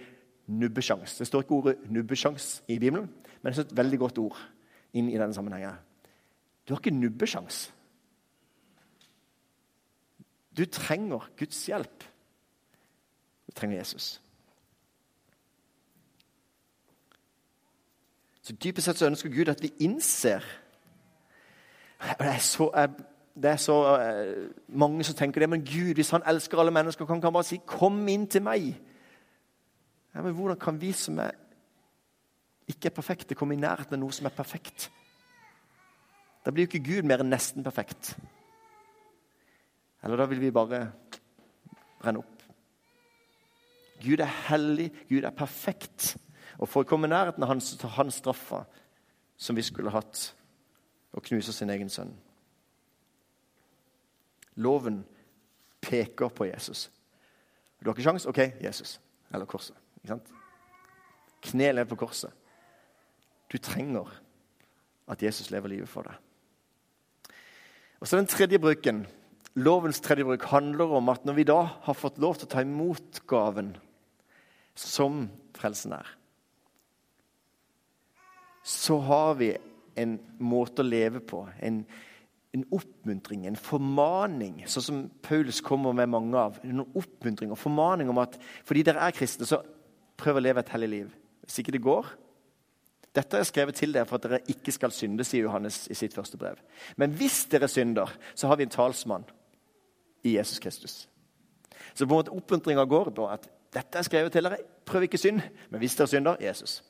nubbesjans. 0.48 1.18
Det 1.18 1.28
står 1.28 1.46
ikke 1.46 1.58
ordet 1.58 1.90
nubbesjans 1.90 2.62
i 2.68 2.78
Bibelen, 2.78 3.10
men 3.42 3.54
det 3.54 3.64
er 3.64 3.68
et 3.68 3.78
veldig 3.82 4.00
godt 4.06 4.22
ord 4.22 4.38
inn 4.94 5.10
i 5.10 5.18
denne 5.18 5.34
sammenhengen. 5.34 5.82
Du 6.66 6.76
har 6.76 6.82
ikke 6.82 6.94
nubbesjans. 6.94 7.72
Du 10.54 10.66
trenger 10.66 11.30
Guds 11.40 11.66
hjelp. 11.66 12.04
Du 13.48 13.54
trenger 13.58 13.80
Jesus. 13.80 14.20
Så 18.50 18.56
Dypest 18.58 18.88
sett 18.88 18.98
så 18.98 19.06
ønsker 19.06 19.30
Gud 19.30 19.50
at 19.52 19.60
vi 19.62 19.70
innser 19.86 20.42
Det 22.02 22.26
er 22.26 22.40
så, 22.42 22.66
det 23.36 23.50
er 23.52 23.60
så 23.62 23.76
uh, 23.94 24.48
mange 24.74 25.04
som 25.04 25.16
tenker 25.16 25.44
det. 25.44 25.50
Men 25.50 25.66
Gud, 25.66 25.94
hvis 25.94 26.10
han 26.16 26.24
elsker 26.26 26.58
alle 26.58 26.72
mennesker, 26.74 27.06
kan 27.06 27.22
han 27.24 27.34
bare 27.34 27.44
si 27.44 27.60
'Kom 27.66 28.08
inn 28.08 28.28
til 28.28 28.42
meg'. 28.42 28.74
Ja, 30.16 30.22
men 30.22 30.34
Hvordan 30.34 30.58
kan 30.60 30.82
vi 30.82 30.92
som 30.92 31.20
er, 31.20 31.32
ikke 32.68 32.86
er 32.86 32.96
perfekte, 32.96 33.36
komme 33.36 33.54
i 33.54 33.58
nærheten 33.58 33.94
av 33.94 34.00
noe 34.00 34.12
som 34.12 34.26
er 34.26 34.30
perfekt? 34.30 34.92
Da 36.46 36.52
blir 36.52 36.66
jo 36.66 36.70
ikke 36.72 36.94
Gud 36.94 37.04
mer 37.04 37.20
enn 37.20 37.30
nesten 37.30 37.64
perfekt. 37.64 38.18
Eller 40.04 40.18
da 40.18 40.26
vil 40.26 40.42
vi 40.42 40.52
bare 40.52 40.92
brenne 42.02 42.20
opp. 42.20 42.44
Gud 44.04 44.20
er 44.20 44.34
hellig, 44.50 44.92
Gud 45.10 45.24
er 45.24 45.30
perfekt. 45.30 46.18
Og 46.60 46.68
for 46.68 46.84
å 46.84 46.88
komme 46.88 47.08
i 47.08 47.14
nærheten 47.14 47.44
av 47.44 47.54
han, 47.54 47.62
så 47.64 47.78
tar 47.80 47.96
han 47.96 48.12
straffa 48.12 48.66
som 49.40 49.56
vi 49.56 49.64
skulle 49.64 49.94
hatt, 49.94 50.34
og 51.16 51.24
knuser 51.26 51.56
sin 51.56 51.72
egen 51.72 51.90
sønn. 51.90 52.12
Loven 54.60 55.06
peker 55.82 56.30
på 56.36 56.50
Jesus. 56.50 56.90
Du 57.80 57.88
har 57.88 57.96
ikke 57.96 58.04
sjans? 58.04 58.28
OK, 58.28 58.42
Jesus. 58.60 58.98
Eller 59.32 59.48
korset. 59.48 59.78
Ikke 60.02 60.12
sant? 60.12 60.34
Kne 61.48 61.72
ned 61.78 61.88
på 61.88 61.98
korset. 62.04 62.36
Du 63.50 63.58
trenger 63.58 64.12
at 65.10 65.24
Jesus 65.24 65.50
lever 65.54 65.72
livet 65.72 65.90
for 65.90 66.06
deg. 66.06 66.18
Og 68.00 68.08
så 68.08 68.20
Den 68.20 68.28
tredje 68.28 68.60
bruken, 68.60 69.08
lovens 69.56 70.00
tredje 70.00 70.24
bruk 70.28 70.44
handler 70.52 70.92
om 71.00 71.10
at 71.10 71.26
når 71.26 71.34
vi 71.40 71.48
da 71.48 71.62
har 71.64 71.98
fått 71.98 72.20
lov 72.20 72.38
til 72.38 72.48
å 72.48 72.52
ta 72.54 72.62
imot 72.64 73.24
gaven 73.28 73.74
som 74.76 75.26
frelsen 75.56 75.96
er, 75.98 76.19
så 78.70 79.00
har 79.00 79.34
vi 79.40 79.50
en 79.98 80.20
måte 80.38 80.84
å 80.84 80.88
leve 80.88 81.22
på. 81.26 81.42
En, 81.66 81.82
en 82.54 82.66
oppmuntring, 82.76 83.48
en 83.50 83.58
formaning, 83.58 84.62
sånn 84.70 84.86
som 84.86 85.00
Paulus 85.26 85.62
kommer 85.66 85.96
med 85.98 86.12
mange 86.14 86.38
av. 86.38 86.60
En 86.64 86.84
oppmuntring 86.86 87.54
og 87.54 87.60
formaning 87.60 88.12
om 88.12 88.22
at 88.22 88.38
fordi 88.68 88.86
dere 88.86 89.08
er 89.08 89.16
kristne, 89.18 89.48
så 89.50 89.64
prøv 90.20 90.38
å 90.38 90.44
leve 90.44 90.62
et 90.62 90.74
hellig 90.76 90.90
liv. 90.94 91.14
Hvis 91.48 91.64
ikke 91.64 91.74
det 91.74 91.86
går 91.86 92.18
Dette 93.10 93.34
har 93.34 93.42
jeg 93.42 93.50
skrevet 93.50 93.74
til 93.80 93.96
dere 93.96 94.06
for 94.06 94.20
at 94.20 94.26
dere 94.28 94.54
ikke 94.54 94.70
skal 94.70 94.92
synde, 94.94 95.26
sier 95.26 95.48
Johannes 95.48 95.88
i 95.90 95.96
sitt 95.98 96.14
første 96.14 96.38
brev. 96.38 96.60
Men 96.94 97.16
hvis 97.18 97.40
dere 97.50 97.66
synder, 97.68 98.12
så 98.38 98.52
har 98.52 98.60
vi 98.60 98.68
en 98.68 98.72
talsmann 98.76 99.26
i 100.22 100.36
Jesus 100.36 100.62
Kristus. 100.62 101.00
Så 101.96 102.06
på 102.06 102.14
en 102.14 102.20
måte 102.20 102.36
oppmuntringa 102.38 102.86
går 102.86 103.10
på 103.18 103.26
at 103.34 103.50
dette 103.74 103.98
er 103.98 104.06
skrevet 104.06 104.38
til 104.38 104.46
dere, 104.46 104.62
prøv 104.86 105.08
ikke 105.08 105.18
synd. 105.18 105.42
Men 105.74 105.82
hvis 105.82 105.98
dere 105.98 106.14
synder 106.14 106.38
Jesus. 106.46 106.84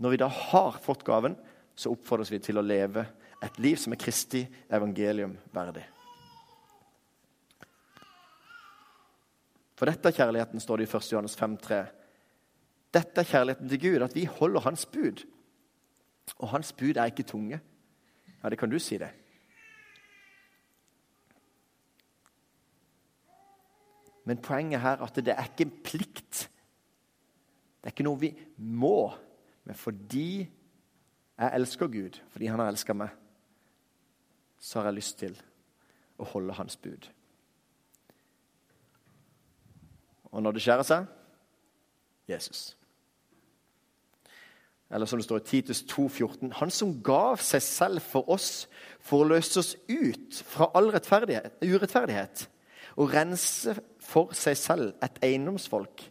Når 0.00 0.14
vi 0.14 0.20
da 0.22 0.28
har 0.32 0.80
fått 0.80 1.04
gaven, 1.04 1.36
så 1.76 1.92
oppfordres 1.92 2.32
vi 2.32 2.40
til 2.42 2.58
å 2.60 2.64
leve 2.64 3.04
et 3.44 3.58
liv 3.60 3.76
som 3.80 3.92
er 3.92 4.00
Kristi 4.00 4.42
evangelium 4.72 5.36
verdig. 5.52 5.84
For 9.76 9.88
dette 9.88 10.10
er 10.10 10.16
kjærligheten, 10.16 10.60
står 10.60 10.80
det 10.80 10.88
i 10.88 10.92
1. 10.92 11.12
Johannes 11.14 11.36
5,3. 11.40 11.80
Dette 12.92 13.22
er 13.22 13.28
kjærligheten 13.28 13.70
til 13.70 13.80
Gud, 13.80 14.02
at 14.04 14.16
vi 14.16 14.26
holder 14.28 14.64
Hans 14.66 14.84
bud. 14.86 15.22
Og 16.36 16.50
Hans 16.52 16.72
bud 16.76 16.96
er 16.96 17.12
ikke 17.12 17.28
tunge. 17.28 17.60
Ja, 18.42 18.50
det 18.52 18.58
kan 18.60 18.72
du 18.72 18.78
si, 18.80 18.98
det. 19.00 19.08
Men 24.28 24.40
poenget 24.44 24.80
her 24.80 25.00
er 25.00 25.08
at 25.08 25.16
det 25.16 25.32
er 25.32 25.48
ikke 25.48 25.68
en 25.68 25.80
plikt. 25.84 26.44
Det 27.80 27.88
er 27.88 27.94
ikke 27.94 28.04
noe 28.04 28.20
vi 28.20 28.34
må. 28.58 29.10
Men 29.70 29.76
fordi 29.78 30.50
jeg 31.38 31.50
elsker 31.54 31.86
Gud, 31.86 32.18
fordi 32.28 32.46
han 32.46 32.58
har 32.58 32.72
elska 32.72 32.92
meg, 32.92 33.12
så 34.58 34.80
har 34.80 34.88
jeg 34.88 34.96
lyst 34.96 35.18
til 35.20 35.36
å 36.18 36.26
holde 36.26 36.56
hans 36.58 36.74
bud. 36.76 37.06
Og 40.34 40.42
når 40.42 40.58
det 40.58 40.64
skjærer 40.64 40.88
seg 40.90 41.06
Jesus. 42.32 42.64
Eller 44.90 45.06
som 45.06 45.22
det 45.22 45.28
står 45.28 45.44
i 45.44 45.48
Titus 45.52 45.86
2,14.: 45.86 46.50
Han 46.58 46.74
som 46.74 46.98
gav 46.98 47.38
seg 47.38 47.62
selv 47.62 48.02
for 48.02 48.26
oss 48.26 48.66
for 48.98 49.22
å 49.22 49.32
løse 49.36 49.62
oss 49.62 49.76
ut 49.86 50.42
fra 50.50 50.72
all 50.74 50.90
urettferdighet 50.90 52.48
og 52.96 53.14
rense 53.14 53.78
for 54.02 54.34
seg 54.34 54.58
selv 54.58 54.96
et 54.98 55.22
eiendomsfolk 55.30 56.10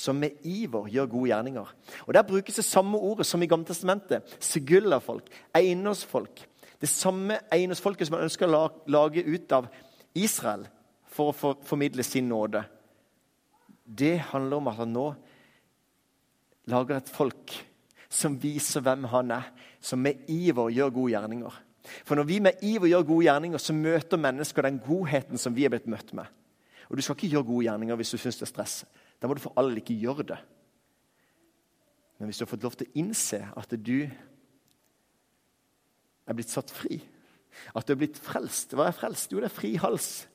som 0.00 0.16
med 0.16 0.40
iver 0.48 0.88
gjør 0.88 1.10
gode 1.12 1.30
gjerninger. 1.30 1.72
Og 2.06 2.14
Der 2.14 2.26
brukes 2.26 2.56
det 2.56 2.64
samme 2.64 2.98
ordet 2.98 3.26
som 3.26 3.42
i 3.42 3.46
Gammeltestamentet. 3.46 4.36
Segulla-folk, 4.40 5.28
eiendomsfolk. 5.54 6.44
Det 6.80 6.88
samme 6.88 7.38
eiendomsfolket 7.52 8.08
som 8.08 8.16
man 8.16 8.24
ønsker 8.24 8.48
å 8.48 8.68
lage 8.88 9.24
ut 9.24 9.52
av 9.52 9.68
Israel 10.14 10.64
for 11.10 11.32
å 11.32 11.56
formidle 11.66 12.02
sin 12.06 12.28
nåde. 12.30 12.64
Det 13.84 14.18
handler 14.30 14.56
om 14.56 14.70
at 14.70 14.78
han 14.80 14.94
nå 14.94 15.08
lager 16.70 16.96
et 16.96 17.10
folk 17.10 17.56
som 18.10 18.38
viser 18.42 18.82
hvem 18.82 19.06
han 19.12 19.34
er, 19.34 19.50
som 19.80 20.00
med 20.02 20.24
iver 20.30 20.72
gjør 20.74 20.94
gode 20.94 21.12
gjerninger. 21.14 21.58
For 22.04 22.18
når 22.18 22.28
vi 22.28 22.40
med 22.42 22.62
iver 22.66 22.90
gjør 22.90 23.06
gode 23.08 23.26
gjerninger, 23.26 23.62
så 23.62 23.74
møter 23.74 24.20
mennesker 24.20 24.66
den 24.66 24.80
godheten 24.82 25.40
som 25.40 25.54
vi 25.56 25.64
er 25.66 25.72
blitt 25.72 25.88
møtt 25.90 26.12
med. 26.16 26.26
Og 26.90 26.96
Du 26.96 27.02
skal 27.02 27.16
ikke 27.16 27.30
gjøre 27.30 27.46
gode 27.46 27.64
gjerninger 27.68 27.96
hvis 28.00 28.10
du 28.10 28.18
syns 28.18 28.40
det 28.40 28.48
er 28.48 28.50
stress. 28.50 28.76
Da 29.20 29.28
må 29.28 29.36
du 29.36 29.42
for 29.44 29.56
all 29.60 29.76
ikke 29.76 29.98
gjøre 30.00 30.26
det. 30.32 30.38
Men 32.18 32.28
hvis 32.28 32.40
du 32.40 32.44
har 32.44 32.50
fått 32.50 32.64
lov 32.64 32.76
til 32.76 32.88
å 32.88 32.98
innse 33.00 33.40
at 33.56 33.70
du 33.80 33.98
er 36.26 36.36
blitt 36.36 36.52
satt 36.52 36.72
fri, 36.72 37.00
at 37.74 37.86
du 37.86 37.92
er 37.94 38.00
blitt 38.00 38.18
frelst 38.20 38.74
Hva 38.76 38.86
er 38.88 38.96
frelst? 38.96 39.32
Jo, 39.32 39.40
det 39.42 39.50
er 39.50 39.54
fri 39.56 39.74
hals. 39.80 40.28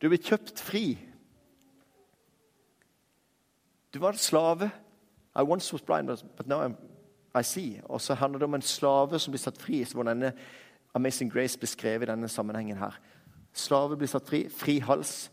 Du 0.00 0.06
er 0.08 0.12
blitt 0.14 0.26
kjøpt 0.26 0.58
fri. 0.60 0.86
Du 3.92 4.00
var 4.02 4.16
en 4.16 4.18
slave. 4.18 4.70
I 5.36 5.44
once 5.46 5.72
was 5.72 5.82
blind, 5.82 6.08
but 6.36 6.46
now 6.46 6.60
I'm, 6.60 6.74
I 7.34 7.42
see. 7.42 7.80
Og 7.84 8.00
så 8.00 8.14
handler 8.14 8.38
det 8.38 8.44
om 8.44 8.54
en 8.54 8.62
slave 8.62 9.18
som 9.18 9.32
blir 9.32 9.40
satt 9.40 9.60
fri, 9.60 9.84
hvor 9.84 10.04
denne 10.04 10.32
Amazing 10.94 11.32
Grace 11.32 11.58
beskrevet 11.58 12.08
i 12.08 12.10
denne 12.10 12.28
sammenhengen 12.28 12.76
her. 12.76 12.98
Slave 13.52 13.96
blir 13.96 14.08
satt 14.08 14.28
fri, 14.28 14.48
fri 14.48 14.78
hals. 14.80 15.30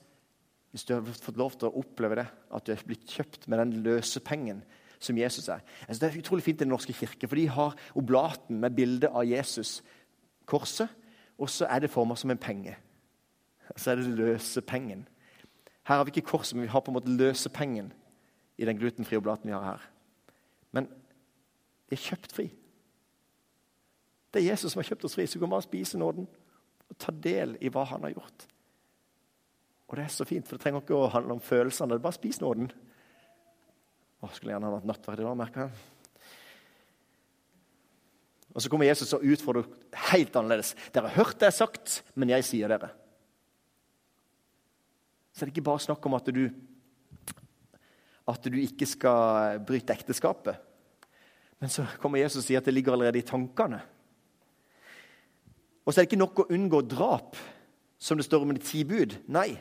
Hvis 0.72 0.86
du 0.86 0.94
har 0.94 1.06
fått 1.06 1.40
lov 1.40 1.56
til 1.58 1.70
å 1.70 1.82
oppleve 1.82 2.20
det, 2.20 2.28
at 2.54 2.66
du 2.66 2.74
er 2.74 2.84
blitt 2.86 3.08
kjøpt 3.10 3.48
med 3.50 3.62
den 3.62 3.80
løse 3.86 4.22
pengen 4.22 4.62
som 5.00 5.18
Jesus 5.18 5.48
er. 5.48 5.64
Altså, 5.88 6.02
det 6.02 6.10
er 6.10 6.20
utrolig 6.20 6.44
fint 6.44 6.60
i 6.62 6.66
Den 6.66 6.74
norske 6.74 6.94
kirke, 6.94 7.28
for 7.28 7.40
de 7.40 7.48
har 7.50 7.78
oblaten 7.98 8.60
med 8.60 8.76
bilde 8.76 9.10
av 9.10 9.26
Jesus, 9.26 9.80
korset, 10.46 10.90
og 11.40 11.50
så 11.50 11.66
er 11.72 11.80
det 11.80 11.92
formet 11.94 12.20
som 12.20 12.32
en 12.32 12.42
penge. 12.42 12.76
Så 13.78 13.92
er 13.92 13.96
det 13.96 14.18
løse 14.18 14.62
pengen. 14.62 15.08
Her 15.88 15.96
har 15.96 16.06
vi 16.06 16.14
ikke 16.14 16.30
korset, 16.30 16.56
men 16.56 16.68
vi 16.68 16.74
har 16.74 16.84
på 16.84 16.92
en 16.92 17.00
måte 17.00 17.16
løse 17.16 17.50
pengen 17.50 17.94
i 18.58 18.66
den 18.66 18.78
glutenfrie 18.78 19.18
oblaten 19.18 19.48
vi 19.48 19.56
har 19.56 19.64
her. 19.64 19.86
Men 20.76 20.90
vi 21.90 21.96
er 21.96 22.04
kjøpt 22.04 22.36
fri. 22.36 22.50
Det 24.34 24.42
er 24.42 24.52
Jesus 24.52 24.74
som 24.74 24.84
har 24.84 24.90
kjøpt 24.92 25.08
oss 25.08 25.16
fri, 25.18 25.26
så 25.26 25.40
vi 25.40 25.44
kan 25.46 25.50
bare 25.50 25.66
spise 25.66 25.98
nåden 25.98 26.28
og 26.90 26.98
ta 27.00 27.14
del 27.14 27.56
i 27.62 27.72
hva 27.74 27.88
han 27.90 28.04
har 28.06 28.14
gjort. 28.14 28.46
Og 29.90 29.98
det 29.98 30.06
er 30.06 30.14
så 30.14 30.26
fint, 30.28 30.46
for 30.46 30.56
det 30.56 30.64
trenger 30.64 30.84
ikke 30.84 30.98
å 30.98 31.10
handle 31.10 31.36
om 31.38 31.42
følelsene. 31.42 31.98
Bare 32.02 32.18
spis 32.18 32.38
nåden. 32.44 32.70
Å, 34.20 34.30
skulle 34.36 34.54
gjerne 34.54 34.70
hatt 34.76 34.86
nattverd 34.86 35.24
i 35.24 35.26
dag, 35.26 35.38
merker 35.40 35.66
jeg. 35.66 35.88
Og 38.54 38.64
så 38.64 38.70
kommer 38.70 38.90
Jesus 38.90 39.14
og 39.18 39.26
utfordrer 39.26 39.70
helt 40.12 40.36
annerledes. 40.38 40.74
Dere 40.94 41.10
har 41.10 41.22
hørt 41.22 41.38
det 41.40 41.50
jeg 41.50 41.56
har 41.56 41.60
sagt, 41.62 42.00
men 42.14 42.34
jeg 42.34 42.46
sier 42.46 42.72
dere. 42.72 42.90
Så 45.34 45.42
det 45.42 45.50
er 45.50 45.54
ikke 45.54 45.70
bare 45.70 45.86
snakk 45.86 46.06
om 46.10 46.18
at 46.18 46.30
du, 46.36 46.42
at 48.30 48.50
du 48.50 48.58
ikke 48.62 48.90
skal 48.90 49.62
bryte 49.66 49.96
ekteskapet. 49.96 50.58
Men 51.60 51.72
så 51.72 51.86
kommer 52.02 52.22
Jesus 52.22 52.44
og 52.44 52.48
sier 52.48 52.62
at 52.62 52.68
det 52.68 52.74
ligger 52.76 52.96
allerede 52.96 53.22
i 53.22 53.26
tankene. 53.26 53.82
Og 55.86 55.94
så 55.94 56.00
er 56.00 56.06
det 56.06 56.12
ikke 56.12 56.22
nok 56.22 56.44
å 56.44 56.50
unngå 56.54 56.84
drap, 56.86 57.40
som 58.00 58.20
det 58.20 58.28
står 58.28 58.46
om 58.46 58.54
i 58.54 58.62
ti 58.64 58.84
bud. 58.88 59.16
Nei. 59.32 59.54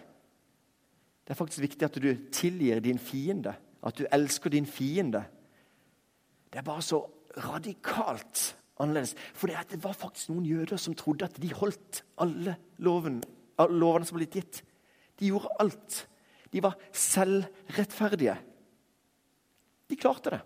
Det 1.28 1.34
er 1.34 1.36
faktisk 1.42 1.60
viktig 1.60 1.84
at 1.84 1.96
du 2.00 2.08
tilgir 2.32 2.78
din 2.80 2.98
fiende, 2.98 3.52
at 3.84 3.98
du 3.98 4.06
elsker 4.08 4.48
din 4.48 4.64
fiende. 4.64 5.20
Det 6.48 6.62
er 6.62 6.64
bare 6.64 6.80
så 6.82 7.02
radikalt 7.44 8.56
annerledes. 8.80 9.12
For 9.36 9.52
det 9.52 9.82
var 9.84 9.92
faktisk 9.92 10.30
noen 10.32 10.46
jøder 10.48 10.80
som 10.80 10.96
trodde 10.96 11.28
at 11.28 11.36
de 11.36 11.50
holdt 11.52 12.00
alle 12.24 12.56
loven, 12.80 13.20
lovene 13.60 14.08
som 14.08 14.16
var 14.16 14.22
blitt 14.22 14.38
gitt. 14.40 14.62
De 15.20 15.28
gjorde 15.28 15.52
alt. 15.60 15.98
De 16.48 16.64
var 16.64 16.80
selvrettferdige. 16.96 18.38
De 19.92 20.00
klarte 20.00 20.32
det. 20.32 20.40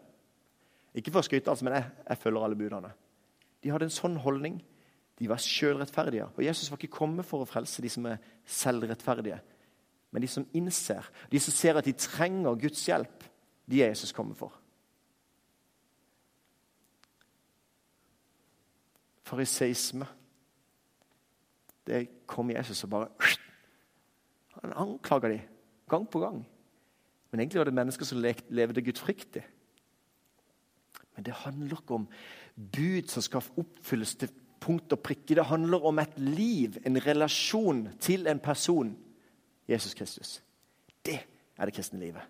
Ikke 0.98 1.14
for 1.14 1.22
å 1.22 1.28
skryte, 1.30 1.46
altså, 1.46 1.68
men 1.68 1.78
jeg, 1.78 1.94
jeg 2.08 2.22
følger 2.24 2.48
alle 2.48 2.58
budene. 2.58 2.90
De 3.62 3.70
hadde 3.70 3.86
en 3.86 3.98
sånn 4.00 4.18
holdning. 4.26 4.58
De 5.22 5.30
var 5.30 5.38
sjølrettferdige. 5.38 6.26
Og 6.34 6.42
Jesus 6.42 6.74
var 6.74 6.82
ikke 6.82 6.98
kommet 6.98 7.30
for 7.30 7.46
å 7.46 7.48
frelse 7.48 7.86
de 7.86 7.94
som 7.94 8.10
er 8.10 8.18
selvrettferdige. 8.50 9.38
Men 10.12 10.22
de 10.22 10.28
som 10.28 10.46
innser, 10.54 11.06
de 11.32 11.40
som 11.40 11.54
ser 11.56 11.78
at 11.80 11.86
de 11.88 11.92
trenger 11.96 12.58
Guds 12.60 12.84
hjelp, 12.86 13.24
de 13.70 13.82
er 13.82 13.94
Jesus 13.94 14.12
kommet 14.12 14.36
for. 14.36 14.52
fariseisme. 19.32 20.06
Det 21.86 22.26
kom 22.26 22.50
Jesus 22.50 22.84
og 22.84 22.90
bare 22.90 23.08
Han 24.62 24.72
anklaga 24.76 25.28
dem 25.28 25.40
gang 25.88 26.04
på 26.08 26.20
gang. 26.20 26.44
Men 27.30 27.40
egentlig 27.40 27.58
var 27.58 27.64
det 27.64 27.74
mennesker 27.74 28.04
som 28.04 28.20
levde 28.48 28.82
gudfryktig. 28.84 29.42
Men 31.16 31.24
det 31.24 31.32
handler 31.32 31.80
ikke 31.80 31.94
om 31.94 32.08
bud 32.76 33.08
som 33.08 33.24
skal 33.24 33.48
oppfylles 33.56 34.14
til 34.20 34.30
punkt 34.60 34.92
og 34.92 35.00
prikke. 35.00 35.34
Det 35.34 35.44
handler 35.44 35.84
om 35.84 35.98
et 35.98 36.18
liv, 36.18 36.76
en 36.86 37.00
relasjon 37.06 37.88
til 38.00 38.26
en 38.26 38.40
person. 38.40 38.92
Jesus 39.68 39.94
Kristus. 39.94 40.42
Det 41.06 41.18
er 41.58 41.64
det 41.64 41.74
kristne 41.74 42.00
livet. 42.00 42.22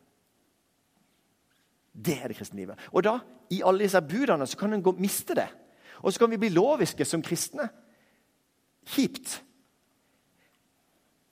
Det 1.93 2.19
er 2.23 2.29
det 2.29 2.37
kristne 2.37 2.61
livet. 2.61 2.79
Og 2.93 3.05
da, 3.05 3.19
i 3.51 3.62
alle 3.65 3.85
disse 3.85 4.01
budene, 4.01 4.47
så 4.47 4.57
kan 4.57 4.73
en 4.73 4.85
miste 4.99 5.35
det. 5.37 5.49
Og 6.03 6.12
så 6.12 6.19
kan 6.19 6.31
vi 6.31 6.41
bli 6.41 6.49
loviske 6.49 7.05
som 7.05 7.23
kristne. 7.23 7.69
Kjipt. 8.87 9.43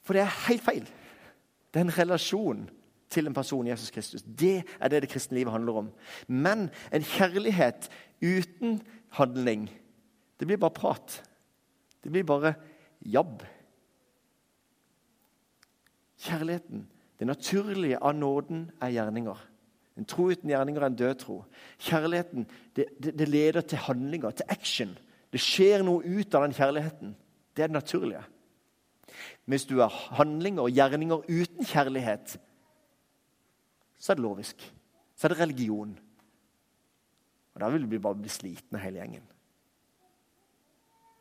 For 0.02 0.14
det 0.14 0.22
er 0.22 0.36
helt 0.48 0.64
feil. 0.64 0.84
Det 1.70 1.80
er 1.80 1.86
en 1.86 1.98
relasjon 1.98 2.68
til 3.10 3.26
en 3.26 3.34
person, 3.34 3.66
Jesus 3.66 3.90
Kristus. 3.90 4.22
Det 4.22 4.62
er 4.80 4.88
det 4.88 5.02
det 5.02 5.10
kristne 5.10 5.38
livet 5.38 5.52
handler 5.52 5.82
om. 5.82 5.90
Men 6.26 6.68
en 6.92 7.02
kjærlighet 7.02 7.90
uten 8.22 8.80
handling, 9.10 9.70
det 10.38 10.46
blir 10.46 10.60
bare 10.60 10.76
prat. 10.76 11.22
Det 12.04 12.12
blir 12.12 12.24
bare 12.24 12.54
jabb. 13.00 13.42
Kjærligheten, 16.20 16.84
det 17.18 17.26
naturlige 17.26 17.98
av 18.02 18.14
nåden, 18.14 18.70
er 18.80 18.92
gjerninger. 18.92 19.46
En 19.98 20.08
tro 20.08 20.30
uten 20.30 20.48
gjerninger 20.48 20.82
er 20.82 20.92
en 20.92 20.96
død 20.96 21.14
tro. 21.20 21.38
Kjærligheten 21.80 22.46
det, 22.76 22.86
det, 23.02 23.14
det 23.18 23.28
leder 23.28 23.60
til 23.60 23.78
handlinger, 23.78 24.30
til 24.30 24.48
action. 24.48 24.92
Det 25.32 25.40
skjer 25.40 25.84
noe 25.86 26.04
ut 26.04 26.34
av 26.34 26.46
den 26.46 26.56
kjærligheten. 26.56 27.16
Det 27.56 27.64
er 27.64 27.72
det 27.72 27.78
naturlige. 27.78 28.22
Hvis 29.44 29.66
du 29.66 29.80
har 29.80 29.96
handlinger 30.16 30.62
og 30.62 30.76
gjerninger 30.76 31.26
uten 31.28 31.66
kjærlighet, 31.66 32.36
så 33.98 34.12
er 34.12 34.20
det 34.20 34.24
lovisk. 34.24 34.64
Så 35.16 35.26
er 35.26 35.34
det 35.34 35.40
religion. 35.40 35.98
Og 37.54 37.60
Da 37.60 37.68
vil 37.68 37.90
vi 37.90 37.98
bare 37.98 38.16
bli 38.16 38.28
slitne, 38.28 38.78
hele 38.78 38.98
gjengen. 39.02 39.26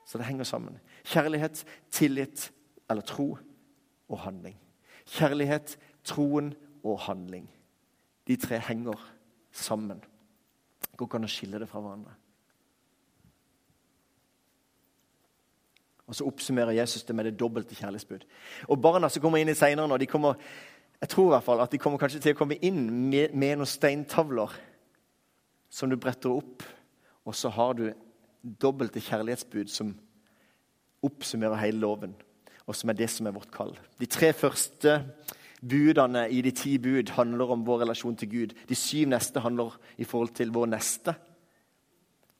Så 0.07 0.17
det 0.17 0.25
henger 0.25 0.43
sammen. 0.43 0.79
Kjærlighet, 1.03 1.65
tillit 1.91 2.51
eller 2.89 3.01
tro 3.01 3.37
og 4.09 4.19
handling. 4.19 4.55
Kjærlighet, 5.09 5.77
troen 6.05 6.53
og 6.83 6.99
handling. 7.07 7.49
De 8.27 8.37
tre 8.37 8.59
henger 8.61 8.97
sammen. 9.51 10.01
Går 10.97 11.07
ikke 11.07 11.19
an 11.19 11.27
å 11.27 11.31
skille 11.31 11.59
det 11.61 11.69
fra 11.69 11.81
hverandre. 11.81 12.15
Og 16.09 16.15
Så 16.15 16.25
oppsummerer 16.25 16.73
Jesus 16.77 17.03
det 17.03 17.15
med 17.15 17.25
det 17.25 17.37
dobbelte 17.39 17.75
kjærlighetsbud. 17.77 18.25
Og 18.67 18.81
Barna 18.81 19.09
som 19.09 19.21
kommer 19.21 19.37
inn 19.37 19.49
i 19.49 19.75
nå, 19.75 19.97
de 19.97 20.05
kommer 20.09 20.41
jeg 21.01 21.09
tror 21.09 21.29
i 21.29 21.33
hvert 21.35 21.45
fall 21.45 21.61
at 21.63 21.71
de 21.71 21.79
kommer 21.79 21.99
kanskje 22.01 22.19
til 22.19 22.35
å 22.35 22.39
komme 22.41 22.57
inn 22.65 22.81
med, 22.91 23.31
med 23.31 23.59
noen 23.59 23.69
steintavler 23.69 24.51
som 25.71 25.89
du 25.89 25.95
bretter 25.95 26.33
opp, 26.33 26.63
og 27.23 27.35
så 27.37 27.51
har 27.55 27.77
du 27.77 27.85
dobbelte 28.41 28.99
kjærlighetsbud 29.03 29.71
som 29.71 29.93
oppsummerer 31.05 31.61
hele 31.61 31.79
loven, 31.79 32.15
og 32.69 32.77
som 32.77 32.91
er 32.91 32.99
det 32.99 33.09
som 33.09 33.25
er 33.25 33.33
vårt 33.33 33.49
kall. 33.53 33.73
De 33.97 34.05
tre 34.05 34.29
første 34.37 34.99
budene 35.59 36.27
i 36.29 36.43
de 36.45 36.51
ti 36.55 36.75
bud 36.77 37.09
handler 37.15 37.55
om 37.55 37.65
vår 37.65 37.81
relasjon 37.83 38.17
til 38.19 38.29
Gud. 38.29 38.53
De 38.69 38.77
syv 38.77 39.09
neste 39.09 39.41
handler 39.41 39.73
i 39.97 40.05
forhold 40.07 40.35
til 40.37 40.53
vår 40.53 40.69
neste. 40.69 41.15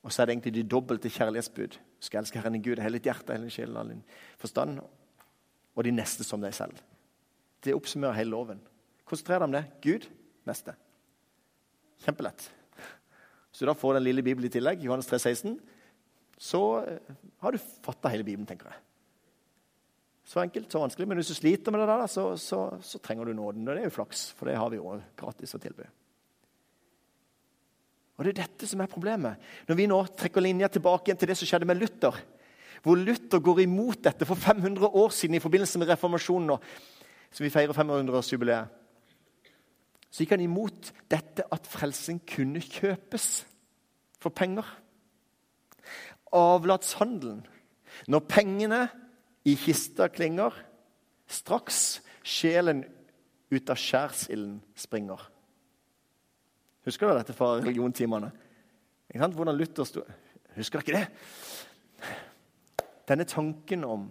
Og 0.06 0.12
så 0.12 0.22
er 0.22 0.28
det 0.28 0.36
egentlig 0.36 0.54
de 0.54 0.68
dobbelte 0.70 1.10
kjærlighetsbud. 1.12 1.76
Du 1.76 2.06
skal 2.06 2.22
elske 2.22 2.38
Herren 2.38 2.56
din 2.56 2.64
Gud 2.64 2.80
hele 2.80 2.96
ditt 2.96 3.10
hjerte, 3.10 3.34
hele 3.36 3.50
sjelen, 3.52 3.76
all 3.76 3.90
din 3.92 4.04
forstand. 4.40 4.78
Og 5.74 5.84
de 5.84 5.92
neste 5.92 6.24
som 6.24 6.40
deg 6.40 6.54
selv. 6.56 6.78
Det 7.60 7.74
oppsummerer 7.76 8.16
hele 8.16 8.32
loven. 8.32 8.62
Konsentrer 9.04 9.42
deg 9.42 9.48
om 9.50 9.56
det. 9.58 9.64
Gud 9.84 10.06
neste. 10.48 10.76
Kjempelett. 12.06 12.46
Hvis 13.50 13.60
du 13.60 13.66
da 13.66 13.74
får 13.76 13.98
den 13.98 14.06
lille 14.06 14.24
Bibelen 14.24 14.46
i 14.48 14.52
tillegg, 14.54 14.86
Johannes 14.86 15.10
3, 15.10 15.18
16, 15.18 15.58
så 16.40 16.62
eh, 16.86 17.10
har 17.42 17.52
du 17.52 17.58
fatta 17.84 18.08
hele 18.14 18.24
Bibelen, 18.24 18.46
tenker 18.48 18.70
jeg. 18.70 18.78
Så 20.30 20.38
enkelt, 20.38 20.70
så 20.70 20.78
vanskelig. 20.78 21.08
Men 21.10 21.18
hvis 21.18 21.32
du 21.32 21.34
sliter 21.34 21.74
med 21.74 21.80
det, 21.82 21.88
der, 21.90 22.06
så, 22.06 22.24
så, 22.38 22.60
så 22.86 22.98
trenger 23.02 23.26
du 23.26 23.32
nåden. 23.34 23.66
Og 23.66 23.74
det 23.74 23.82
er 23.82 23.88
jo 23.88 23.96
flaks, 23.96 24.28
for 24.38 24.46
det 24.46 24.58
har 24.60 24.70
vi 24.70 24.78
jo 24.78 24.92
gratis 25.18 25.56
å 25.56 25.58
tilby. 25.58 25.88
Og 28.20 28.26
Det 28.26 28.34
er 28.34 28.42
dette 28.44 28.68
som 28.68 28.82
er 28.84 28.90
problemet. 28.92 29.40
Når 29.66 29.78
vi 29.78 29.88
nå 29.90 29.98
trekker 30.14 30.44
linja 30.44 30.68
tilbake 30.70 31.08
igjen 31.08 31.18
til 31.18 31.32
det 31.32 31.38
som 31.40 31.50
skjedde 31.50 31.66
med 31.66 31.80
Luther, 31.80 32.20
hvor 32.84 33.00
Luther 33.00 33.42
går 33.42 33.64
imot 33.64 34.04
dette 34.06 34.28
for 34.28 34.38
500 34.38 34.86
år 35.02 35.10
siden 35.16 35.34
i 35.34 35.42
forbindelse 35.42 35.82
med 35.82 35.90
reformasjonen. 35.90 36.46
nå. 36.52 36.58
som 37.30 37.44
vi 37.44 37.50
feirer 37.50 37.72
500-årsjubileet, 37.72 38.66
så 40.10 40.22
gikk 40.22 40.32
han 40.34 40.42
imot 40.42 40.92
dette 41.10 41.44
at 41.54 41.66
frelsen 41.70 42.18
kunne 42.26 42.58
kjøpes 42.58 43.26
for 44.18 44.34
penger. 44.34 44.66
Avlatshandelen. 46.34 47.44
Når 48.06 48.26
pengene 48.26 48.88
i 49.44 49.56
kista 49.56 50.08
klinger, 50.12 50.54
straks 51.30 52.00
sjelen 52.26 52.84
ut 53.50 53.70
av 53.70 53.78
skjærsilden 53.80 54.58
springer. 54.78 55.22
Husker 56.86 57.08
du 57.08 57.18
dette 57.18 57.36
fra 57.36 57.56
religiontimene? 57.60 58.30
Hvordan 59.10 59.56
Luther 59.56 59.84
sto 59.84 60.04
Husker 60.56 60.82
dere 60.82 61.04
det? 61.04 62.08
Denne 63.08 63.24
tanken 63.24 63.84
om 63.86 64.08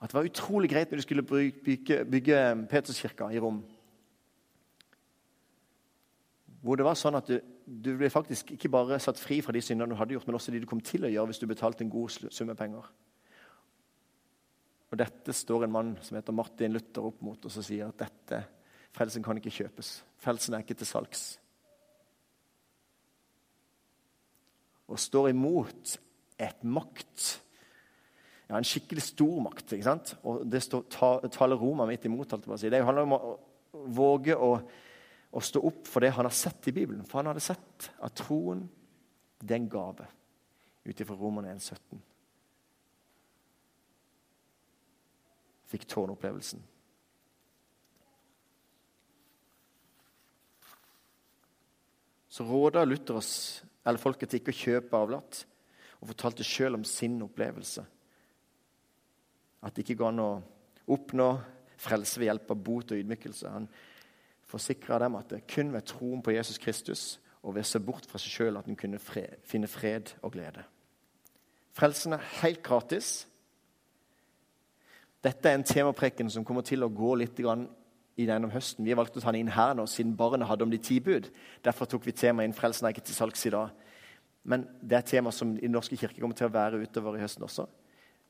at 0.00 0.10
det 0.10 0.14
var 0.14 0.26
utrolig 0.26 0.70
greit 0.70 0.90
når 0.90 1.00
de 1.00 1.02
skulle 1.02 1.22
bygge, 1.26 2.04
bygge 2.04 2.40
Peterskirka 2.70 3.30
i 3.34 3.38
Rom. 3.42 3.60
Hvor 6.62 6.78
det 6.78 6.86
var 6.86 6.98
sånn 6.98 7.18
at 7.18 7.30
du, 7.30 7.38
du, 7.66 7.92
ble 7.98 8.10
faktisk 8.10 8.52
ikke 8.54 8.70
bare 8.70 8.98
satt 9.02 9.18
fri 9.18 9.40
fra 9.42 9.54
de 9.54 9.62
syndene 9.62 9.94
du 9.94 9.98
hadde 9.98 10.14
gjort, 10.14 10.26
men 10.26 10.38
også 10.38 10.54
de 10.54 10.62
du 10.62 10.68
kom 10.70 10.82
til 10.82 11.06
å 11.06 11.10
gjøre 11.10 11.30
hvis 11.30 11.42
du 11.42 11.46
betalte 11.50 11.86
en 11.86 11.92
god 11.92 12.30
summe 12.34 12.54
penger. 12.58 12.86
Og 14.88 15.00
Dette 15.00 15.34
står 15.36 15.66
en 15.66 15.74
mann 15.74 15.90
som 16.04 16.16
heter 16.16 16.36
Martin 16.36 16.72
Luther 16.72 17.08
opp 17.10 17.20
mot 17.24 17.44
og 17.44 17.52
så 17.52 17.64
sier 17.64 17.90
at 17.90 18.00
dette, 18.00 18.40
frelsen 18.96 19.24
kan 19.24 19.36
ikke 19.36 19.52
kjøpes. 19.52 19.90
Frelsen 20.22 20.56
er 20.56 20.64
ikke 20.64 20.78
til 20.80 20.88
salgs. 20.88 21.26
Og 24.88 24.96
står 25.00 25.30
imot 25.34 25.98
et 26.40 26.64
makt 26.64 27.26
ja, 28.48 28.56
en 28.56 28.64
skikkelig 28.64 29.04
stor 29.04 29.40
makt. 29.44 29.74
ikke 29.76 29.84
sant? 29.84 30.14
Og 30.24 30.44
det 30.48 30.62
står, 30.64 30.86
ta, 30.92 31.10
taler 31.32 31.60
Roma 31.60 31.86
midt 31.88 32.06
imot. 32.08 32.32
alt 32.32 32.46
Det, 32.46 32.60
si. 32.60 32.70
det 32.72 32.80
handler 32.84 33.04
om 33.04 33.16
å, 33.16 33.18
å 33.76 33.82
våge 33.92 34.36
å, 34.36 34.54
å, 35.28 35.42
stå 35.44 35.60
opp 35.68 35.84
for 35.88 36.04
det 36.04 36.14
han 36.16 36.24
har 36.24 36.34
sett 36.34 36.70
i 36.70 36.74
Bibelen. 36.74 37.04
For 37.04 37.20
han 37.20 37.28
hadde 37.28 37.44
sett 37.44 37.90
at 38.00 38.16
troen 38.16 38.64
det 39.38 39.54
er 39.54 39.60
en 39.60 39.68
gave, 39.70 40.06
ut 40.88 41.00
ifra 41.04 41.14
Romerne 41.14 41.52
1,17. 41.54 42.00
Fikk 45.68 45.84
tårnopplevelsen. 45.88 46.62
Så 52.28 52.44
råda 52.44 52.84
Luther 52.84 53.18
oss, 53.18 53.64
eller 53.84 54.00
folket 54.00 54.30
til 54.30 54.40
ikke 54.40 54.54
å 54.54 54.58
kjøpe 54.62 54.98
avlat, 54.98 55.40
og 55.98 56.10
fortalte 56.12 56.46
sjøl 56.46 56.78
om 56.78 56.84
sin 56.86 57.16
opplevelse. 57.24 57.82
At 59.66 59.74
det 59.74 59.82
ikke 59.82 59.98
går 60.02 60.12
an 60.12 60.22
å 60.22 60.32
oppnå 60.94 61.28
frelse 61.78 62.20
ved 62.20 62.30
hjelp 62.30 62.52
av 62.54 62.60
bot 62.62 62.92
og 62.94 63.00
ydmykelse. 63.00 63.50
Han 63.50 63.66
forsikra 64.48 65.00
dem 65.02 65.16
at 65.18 65.32
det 65.34 65.46
kun 65.50 65.72
ved 65.74 65.88
troen 65.90 66.22
på 66.24 66.34
Jesus 66.36 66.60
Kristus 66.62 67.02
og 67.42 67.54
ved 67.56 67.66
å 67.66 67.70
se 67.70 67.80
bort 67.82 68.06
fra 68.08 68.20
seg 68.22 68.34
sjøl 68.34 68.58
at 68.60 68.68
en 68.70 68.78
kunne 68.78 69.00
fred, 69.02 69.38
finne 69.46 69.70
fred 69.70 70.14
og 70.22 70.34
glede. 70.34 70.64
Frelsen 71.76 72.16
er 72.16 72.30
helt 72.40 72.62
gratis. 72.66 73.26
Dette 75.24 75.50
er 75.50 75.58
en 75.58 75.66
temapreken 75.66 76.30
som 76.30 76.44
kommer 76.46 76.62
til 76.62 76.84
å 76.84 76.92
gå 76.92 77.14
litt 77.18 77.38
gjennom 77.38 78.52
høsten. 78.54 78.84
Vi 78.84 78.92
har 78.92 79.00
valgt 79.00 79.16
å 79.18 79.22
ta 79.22 79.32
den 79.32 79.42
inn 79.42 79.54
her 79.54 79.74
nå, 79.74 79.86
siden 79.86 80.16
barnet 80.16 80.48
hadde 80.48 80.66
om 80.66 80.70
de 80.70 80.78
ti 80.78 81.00
bud. 81.00 81.30
Derfor 81.64 81.90
tok 81.90 82.06
vi 82.06 82.12
temaet 82.12 82.48
inn 82.48 82.54
'Frelsen 82.54 82.86
er 82.86 82.94
ikke 82.94 83.06
til 83.06 83.18
salgs' 83.18 83.46
i 83.46 83.50
dag. 83.50 83.70
Men 84.44 84.68
det 84.82 84.92
er 84.92 84.98
et 84.98 85.12
tema 85.12 85.30
som 85.30 85.56
Den 85.56 85.70
norske 85.70 85.96
kirke 85.96 86.20
kommer 86.20 86.36
til 86.36 86.46
å 86.46 86.52
være 86.54 86.82
utover 86.82 87.16
i 87.16 87.20
høsten 87.20 87.42
også 87.42 87.66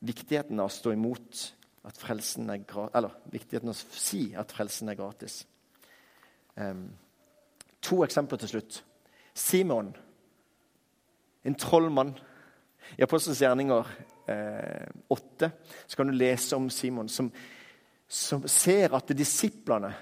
viktigheten 0.04 0.60
av 0.60 0.68
å 0.68 0.72
stå 0.72 0.92
imot 0.94 1.44
at 1.88 1.98
frelsen 1.98 2.50
er 2.52 2.64
gratis, 2.68 2.94
eller 2.98 3.16
viktigheten 3.32 3.70
av 3.70 3.76
å 3.76 3.98
si 3.98 4.22
at 4.38 4.52
frelsen 4.54 4.90
er 4.92 4.98
gratis. 4.98 5.40
Um, 6.58 6.88
to 7.82 8.02
eksempler 8.04 8.40
til 8.42 8.52
slutt. 8.52 8.82
Simon, 9.34 9.92
en 11.46 11.58
trollmann. 11.58 12.16
I 12.98 13.04
Apostelens 13.04 13.42
gjerninger 13.42 13.90
8 14.28 15.50
så 15.86 15.96
kan 15.96 16.10
du 16.10 16.12
lese 16.16 16.56
om 16.56 16.68
Simon 16.70 17.08
som, 17.08 17.30
som 18.08 18.44
ser 18.48 18.94
at 18.96 19.12
disiplene 19.16 19.92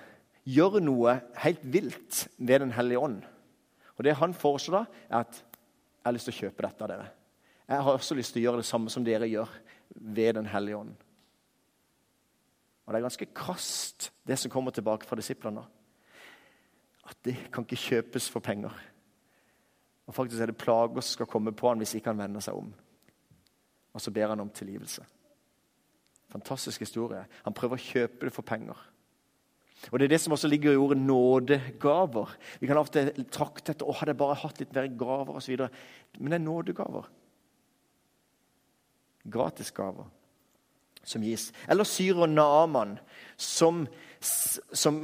gjør 0.47 0.79
noe 0.83 1.17
helt 1.43 1.63
vilt 1.63 2.27
ved 2.39 2.61
Den 2.63 2.73
hellige 2.75 3.03
ånd. 3.03 3.23
Og 3.97 4.05
Det 4.05 4.17
han 4.17 4.35
foreslår, 4.35 4.85
da, 4.85 5.07
er 5.11 5.25
at 5.25 5.41
jeg 5.41 6.05
har 6.05 6.15
lyst 6.15 6.29
til 6.31 6.37
å 6.37 6.41
kjøpe 6.45 6.67
dette 6.67 6.85
av 6.85 6.91
dere. 6.93 7.09
Jeg 7.67 7.83
har 7.83 7.99
også 7.99 8.15
lyst 8.15 8.35
til 8.35 8.43
å 8.43 8.47
gjøre 8.47 8.63
det 8.63 8.69
samme 8.69 8.93
som 8.93 9.05
dere 9.05 9.27
gjør 9.27 9.51
ved 9.95 10.35
Den 10.39 10.47
hellige 10.47 10.77
ånd. 10.77 10.95
Og 12.87 12.93
Det 12.93 12.99
er 12.99 13.09
ganske 13.09 13.33
krast, 13.35 14.13
det 14.27 14.39
som 14.39 14.51
kommer 14.51 14.71
tilbake 14.71 15.07
fra 15.07 15.19
disiplene. 15.19 15.65
At 17.07 17.19
det 17.25 17.37
kan 17.53 17.67
ikke 17.67 17.83
kjøpes 17.83 18.31
for 18.31 18.41
penger. 18.41 18.71
Og 20.07 20.15
Faktisk 20.15 20.41
er 20.41 20.47
det 20.53 20.59
plager 20.59 21.01
som 21.01 21.17
skal 21.17 21.27
komme 21.27 21.53
på 21.53 21.69
han 21.69 21.83
hvis 21.83 21.97
ikke 21.99 22.13
han 22.13 22.23
vender 22.23 22.41
seg 22.41 22.55
om. 22.55 22.71
Og 23.97 24.03
så 24.05 24.13
ber 24.13 24.35
han 24.35 24.43
om 24.45 24.53
tilgivelse. 24.53 25.05
Fantastisk 26.35 26.83
historie. 26.85 27.23
Han 27.47 27.57
prøver 27.57 27.79
å 27.79 27.87
kjøpe 27.87 28.29
det 28.29 28.35
for 28.35 28.45
penger. 28.45 28.77
Og 29.91 29.99
Det 29.99 30.07
er 30.07 30.13
det 30.15 30.21
som 30.21 30.35
også 30.37 30.49
ligger 30.49 30.75
i 30.75 30.81
ordet 30.81 30.99
nådegaver. 30.99 32.35
Vi 32.61 32.69
kan 32.69 32.81
ofte 32.81 33.09
trakte 33.33 33.73
etter 33.73 33.89
å 33.89 33.95
hadde 33.97 34.13
jeg 34.13 34.21
bare 34.21 34.39
hatt 34.41 34.61
litt 34.61 34.75
mer 34.75 34.89
gaver 34.89 35.39
osv. 35.39 35.65
Men 36.19 36.33
det 36.33 36.39
er 36.39 36.45
nådegaver. 36.45 37.09
Gratisgaver 39.33 40.13
som 41.07 41.23
gis. 41.23 41.53
Eller 41.71 41.87
syrer 41.87 42.27
Naaman, 42.27 42.97
som, 43.37 43.85
som, 44.21 45.01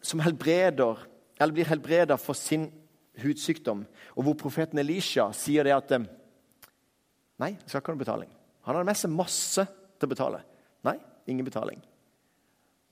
som 0.00 0.22
helbreder, 0.22 1.02
eller 1.40 1.56
blir 1.56 1.68
helbreda 1.68 2.16
for 2.20 2.38
sin 2.38 2.68
hudsykdom. 3.20 3.84
Og 4.14 4.28
hvor 4.28 4.38
profeten 4.38 4.78
Elisha 4.78 5.32
sier 5.36 5.66
det 5.66 5.74
at 5.74 5.96
Nei, 7.42 7.56
jeg 7.56 7.66
skal 7.66 7.82
ikke 7.82 7.92
ha 7.92 7.96
noe 7.96 8.04
betaling. 8.04 8.30
Han 8.66 8.76
hadde 8.76 8.88
med 8.88 8.98
seg 9.00 9.14
masse 9.14 9.64
til 9.66 10.06
å 10.06 10.12
betale. 10.12 10.42
Nei, 10.86 10.94
ingen 11.30 11.46
betaling. 11.46 11.80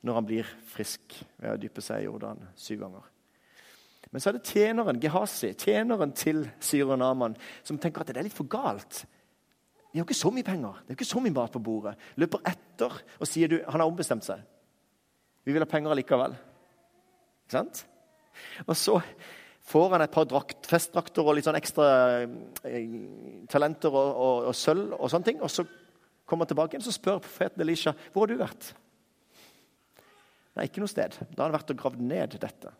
Når 0.06 0.16
han 0.16 0.26
blir 0.26 0.50
frisk 0.72 1.14
ved 1.38 1.52
å 1.52 1.60
dyppe 1.60 1.84
seg 1.84 2.02
i 2.02 2.08
Jordan 2.08 2.42
syv 2.58 2.82
ganger. 2.82 3.08
Men 4.10 4.22
så 4.22 4.30
er 4.30 4.38
det 4.38 4.48
tjeneren 4.50 4.98
Gehazi, 5.02 5.52
tjeneren 5.54 6.12
til 6.16 6.42
syreren 6.64 7.04
Aman, 7.06 7.36
som 7.62 7.78
tenker 7.78 8.02
at 8.02 8.10
det 8.10 8.18
er 8.18 8.26
litt 8.26 8.34
for 8.34 8.48
galt. 8.50 9.04
Vi 9.92 10.00
har 10.00 10.06
ikke 10.06 10.18
så 10.18 10.32
mye 10.34 10.46
penger. 10.46 10.80
Det 10.82 10.94
er 10.94 10.98
ikke 10.98 11.10
så 11.12 11.22
mye 11.22 11.34
mat 11.34 11.54
på 11.54 11.62
bordet. 11.62 11.94
Løper 12.18 12.42
etter 12.50 12.96
og 13.18 13.28
sier 13.28 13.50
du, 13.50 13.60
han 13.66 13.82
har 13.82 13.86
ombestemt 13.90 14.26
seg. 14.26 14.42
Vi 15.46 15.54
vil 15.54 15.62
ha 15.62 15.68
penger 15.70 15.94
allikevel. 15.94 16.34
Ikke 17.44 17.56
sant? 17.58 17.84
Og 18.66 18.74
så 18.78 18.98
får 19.66 19.94
han 19.94 20.04
et 20.04 20.14
par 20.14 20.26
drakt, 20.28 20.66
festdrakter 20.68 21.26
og 21.26 21.36
litt 21.36 21.46
sånn 21.46 21.58
ekstra 21.58 21.86
eh, 22.66 22.94
talenter 23.50 23.92
og, 23.92 24.10
og, 24.10 24.50
og, 24.50 24.54
sølv 24.56 24.96
og 24.96 25.10
sånne 25.12 25.28
ting. 25.28 25.40
Og 25.44 25.52
så 25.52 25.66
kommer 26.24 26.46
han 26.46 26.52
tilbake 26.54 26.76
igjen 26.76 26.86
så 26.86 26.94
spør 26.94 27.22
profeten 27.22 27.64
Elisha 27.64 27.94
hvor 28.12 28.24
har 28.24 28.32
du 28.32 28.40
vært. 28.40 28.72
Nei, 30.56 30.66
ikke 30.66 30.82
noe 30.82 30.90
sted. 30.90 31.18
Da 31.30 31.42
har 31.42 31.50
han 31.50 31.58
vært 31.58 31.74
og 31.74 31.82
gravd 31.82 32.02
ned 32.04 32.38
dette. 32.42 32.72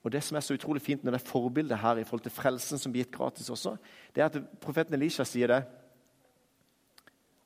Og 0.00 0.12
Det 0.14 0.22
som 0.24 0.38
er 0.38 0.44
så 0.44 0.56
utrolig 0.56 0.80
fint 0.80 1.02
når 1.04 1.18
det 1.18 1.26
forbildet 1.28 1.82
her 1.82 1.98
i 2.00 2.06
forhold 2.08 2.24
til 2.24 2.32
frelsen 2.32 2.80
som 2.80 2.92
blir 2.92 3.04
gitt 3.04 3.12
gratis 3.12 3.50
også, 3.52 3.74
det 4.14 4.22
er 4.22 4.30
at 4.30 4.38
profeten 4.62 4.96
Elisha 4.96 5.26
sier 5.28 5.52
det 5.52 5.60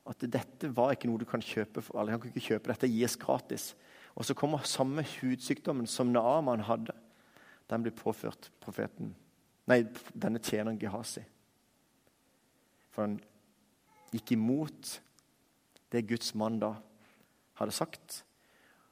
at 0.05 0.23
dette 0.29 0.69
var 0.77 0.93
ikke 0.93 1.09
noe 1.09 1.19
du 1.19 1.25
kan 1.27 1.41
kjøpe 1.43 1.81
for 1.81 1.97
alle. 1.97 2.13
Han 2.13 2.21
kan 2.21 2.29
ikke 2.29 2.53
kjøpe 2.53 2.69
dette, 2.71 2.91
gis 2.93 3.17
gratis. 3.19 3.71
Og 4.15 4.25
så 4.25 4.33
kommer 4.33 4.63
samme 4.63 5.03
hudsykdommen 5.03 5.87
som 5.87 6.07
Naaman 6.07 6.63
hadde. 6.67 6.93
Den 7.69 7.83
blir 7.83 7.95
påført 7.97 8.51
profeten, 8.61 9.15
nei, 9.67 9.81
denne 10.13 10.39
tjeneren 10.39 10.79
Gehazi. 10.79 11.23
For 12.93 13.07
han 13.07 13.17
gikk 14.13 14.35
imot 14.37 14.99
det 15.91 16.05
Guds 16.07 16.35
mann 16.37 16.59
da 16.61 16.75
hadde 17.59 17.75
sagt. 17.75 18.21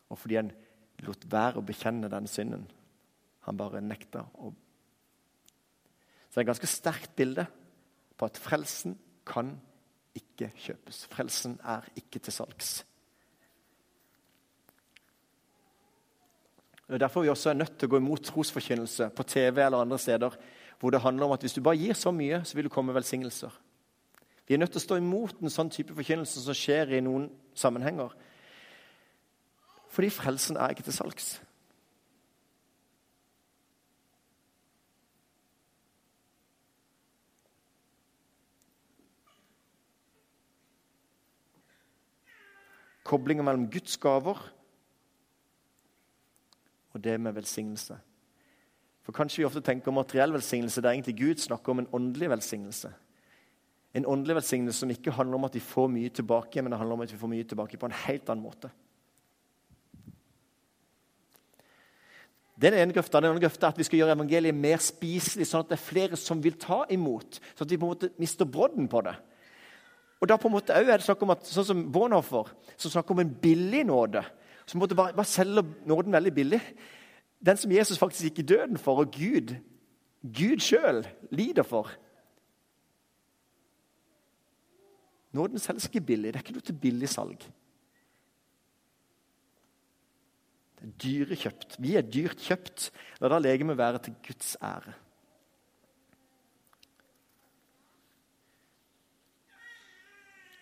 Og 0.10 0.20
fordi 0.20 0.40
han 0.42 0.52
lot 1.06 1.28
være 1.30 1.62
å 1.62 1.66
bekjenne 1.66 2.10
den 2.12 2.28
synden. 2.28 2.66
Han 3.48 3.60
bare 3.60 3.84
nekta 3.84 4.26
å 4.40 4.54
Så 6.34 6.40
det 6.40 6.42
er 6.42 6.46
et 6.48 6.50
ganske 6.50 6.68
sterkt 6.72 7.12
bilde 7.14 7.44
på 8.18 8.26
at 8.26 8.40
frelsen 8.42 8.96
kan 9.22 9.52
ikke 10.18 10.48
kjøpes. 10.58 11.04
Frelsen 11.12 11.60
er 11.62 11.86
ikke 12.00 12.18
til 12.26 12.34
salgs. 12.34 12.72
Det 16.88 16.98
er 16.98 17.06
Derfor 17.06 17.22
vi 17.22 17.30
også 17.30 17.50
er 17.50 17.60
nødt 17.60 17.78
til 17.80 17.88
å 17.88 17.94
gå 17.94 18.00
imot 18.02 18.26
trosforkynnelse 18.28 19.10
på 19.16 19.24
TV 19.24 19.62
eller 19.64 19.86
andre 19.86 20.00
steder 20.00 20.36
hvor 20.80 20.92
det 20.92 21.00
handler 21.00 21.26
om 21.26 21.32
at 21.32 21.44
hvis 21.46 21.54
du 21.56 21.62
bare 21.64 21.80
gir 21.80 21.96
så 21.96 22.12
mye, 22.12 22.42
så 22.44 22.58
vil 22.58 22.68
du 22.68 22.70
komme 22.70 22.94
velsignelser. 22.94 23.54
Vi 24.48 24.54
er 24.54 24.60
nødt 24.60 24.74
til 24.76 24.82
å 24.82 24.84
stå 24.84 24.98
imot 25.00 25.40
en 25.40 25.54
sånn 25.54 25.70
type 25.72 25.96
forkynnelse 25.96 26.42
som 26.44 26.58
skjer 26.58 26.98
i 26.98 27.00
noen 27.00 27.30
sammenhenger. 27.56 28.12
Fordi 29.94 30.10
frelsen 30.12 30.60
er 30.60 30.74
ikke 30.74 30.84
til 30.84 30.98
salgs. 30.98 31.38
Koblinger 43.08 43.48
mellom 43.48 43.70
Guds 43.72 43.96
gaver 44.02 44.44
det 47.04 47.20
med 47.22 47.36
velsignelse. 47.36 47.98
For 49.04 49.16
Kanskje 49.16 49.42
vi 49.42 49.48
ofte 49.48 49.62
tenker 49.62 49.92
om 49.92 50.00
materiell 50.00 50.32
velsignelse. 50.34 50.82
Det 50.82 50.90
er 50.90 50.96
egentlig 50.96 51.18
Gud 51.20 51.42
snakker 51.44 51.74
om 51.74 51.84
en 51.84 51.90
åndelig 51.92 52.30
velsignelse. 52.32 52.94
En 53.94 54.08
åndelig 54.10 54.40
velsignelse 54.40 54.80
som 54.80 54.90
ikke 54.90 55.12
handler 55.12 55.38
om 55.38 55.44
at 55.50 55.56
vi 55.56 55.60
får 55.60 55.92
mye 55.92 56.10
tilbake, 56.10 56.62
men 56.62 56.72
det 56.72 56.80
handler 56.80 56.98
om 56.98 57.04
at 57.06 57.12
vi 57.14 57.20
får 57.20 57.34
mye 57.34 57.50
tilbake 57.50 57.78
på 57.78 57.90
en 57.90 58.00
helt 58.06 58.30
annen 58.32 58.46
måte. 58.46 58.72
Den 62.64 62.78
ene 62.78 62.94
grøfta. 62.94 63.20
Den 63.20 63.34
andre 63.34 63.44
grøfta 63.44 63.68
er 63.68 63.74
at 63.74 63.82
vi 63.82 63.86
skal 63.88 64.00
gjøre 64.00 64.16
evangeliet 64.16 64.56
mer 64.56 64.82
spiselig, 64.82 65.50
sånn 65.50 65.66
at 65.66 65.74
det 65.74 65.78
er 65.78 65.84
flere 65.84 66.20
som 66.20 66.42
vil 66.44 66.56
ta 66.60 66.84
imot. 66.94 67.42
Sånn 67.54 67.68
at 67.68 67.74
vi 67.74 67.80
på 67.82 67.90
en 67.90 67.96
måte 67.96 68.12
mister 68.22 68.50
brodden 68.50 68.88
på 68.90 69.02
det. 69.06 69.16
Og 70.22 70.30
da 70.32 70.38
på 70.40 70.48
en 70.48 70.56
måte 70.56 70.76
er 70.78 70.86
det 70.88 71.04
snakk 71.04 71.26
om 71.26 71.34
at, 71.34 71.44
sånn 71.50 71.68
som 71.68 71.82
Bonhoffer, 71.92 72.54
som 72.78 72.94
snakker 72.94 73.16
om 73.16 73.24
en 73.26 73.34
billig 73.44 73.82
nåde. 73.90 74.22
Som 74.66 74.80
måtte 74.80 74.96
bare, 74.96 75.14
bare 75.14 75.28
selger 75.28 75.66
nåden 75.86 76.14
veldig 76.14 76.34
billig. 76.34 76.62
Den 77.46 77.60
som 77.60 77.72
Jesus 77.72 78.00
faktisk 78.00 78.30
gikk 78.30 78.40
i 78.40 78.48
døden 78.54 78.80
for, 78.80 79.04
og 79.04 79.12
Gud, 79.12 79.56
Gud 80.24 80.64
sjøl 80.64 81.04
lider 81.32 81.68
for. 81.68 81.92
Nåden 85.34 85.60
selges 85.60 85.90
ikke 85.90 86.06
billig. 86.06 86.34
Det 86.34 86.40
er 86.40 86.46
ikke 86.46 86.56
noe 86.56 86.68
til 86.70 86.80
billig 86.80 87.10
salg. 87.10 87.44
Det 90.80 90.90
er 90.90 90.98
dyrekjøpt. 91.04 91.80
Vi 91.82 91.96
er 91.98 92.06
dyrt 92.06 92.44
kjøpt. 92.44 92.92
La 93.24 93.32
da 93.32 93.40
legemet 93.42 93.80
være 93.80 94.04
til 94.06 94.16
Guds 94.28 94.56
ære. 94.62 94.94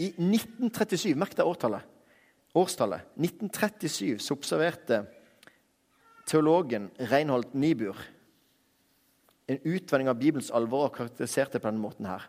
I 0.01 0.07
1937, 0.17 1.13
merk 1.19 1.35
deg 1.37 1.45
årtallet, 1.45 1.85
årstallet, 2.57 3.05
1937 3.15 4.19
så 4.19 4.35
observerte 4.35 5.05
teologen 6.27 6.89
Reinhold 7.11 7.53
Niebuhr 7.53 7.97
en 9.51 9.59
utvending 9.67 10.09
av 10.09 10.19
Bibelens 10.19 10.51
alvor 10.55 10.87
og 10.87 10.95
karakteriserte 10.95 11.59
på 11.59 11.67
denne 11.67 11.83
måten 11.83 12.07
her. 12.07 12.27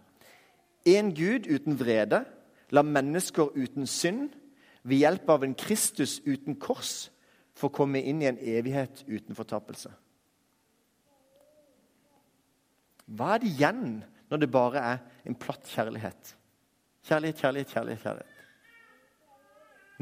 En 0.89 1.13
Gud 1.15 1.47
uten 1.47 1.77
vrede, 1.79 2.25
la 2.75 2.83
mennesker 2.83 3.53
uten 3.55 3.87
synd, 3.87 4.33
ved 4.83 4.99
hjelp 5.05 5.29
av 5.31 5.45
en 5.47 5.55
Kristus 5.55 6.17
uten 6.27 6.57
kors, 6.59 7.13
få 7.55 7.69
komme 7.71 8.01
inn 8.03 8.23
i 8.25 8.27
en 8.31 8.41
evighet 8.41 9.05
uten 9.07 9.37
fortapelse. 9.39 9.93
Hva 13.13 13.35
er 13.35 13.43
det 13.43 13.53
igjen 13.53 13.85
når 14.33 14.43
det 14.43 14.51
bare 14.51 14.83
er 14.95 15.03
en 15.29 15.39
platt 15.39 15.69
kjærlighet? 15.71 16.35
Kjærlighet, 17.07 17.39
kjærlighet, 17.39 17.75
kjærlighet. 17.77 18.03
kjærlighet. 18.03 18.32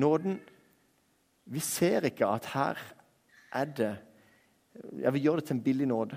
Nåden 0.01 0.41
Vi 1.51 1.61
ser 1.61 2.07
ikke 2.09 2.27
at 2.27 2.47
her 2.55 2.79
er 3.53 3.65
det 3.65 3.91
Ja, 5.03 5.11
vi 5.11 5.19
gjør 5.19 5.41
det 5.41 5.45
til 5.49 5.57
en 5.57 5.63
billig 5.63 5.87
nåde. 5.91 6.17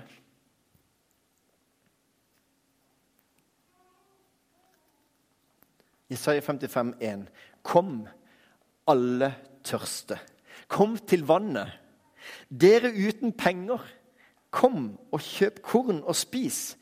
Jesaja 6.10 6.40
55, 6.40 6.94
55,1. 7.02 7.24
Kom, 7.62 8.06
alle 8.86 9.34
tørste. 9.64 10.18
Kom 10.68 10.96
til 10.96 11.26
vannet. 11.26 11.72
Dere 12.48 12.92
uten 12.94 13.32
penger. 13.32 13.82
Kom 14.50 14.98
og 15.12 15.20
kjøp 15.20 15.58
korn 15.66 16.02
og 16.04 16.14
spis. 16.16 16.76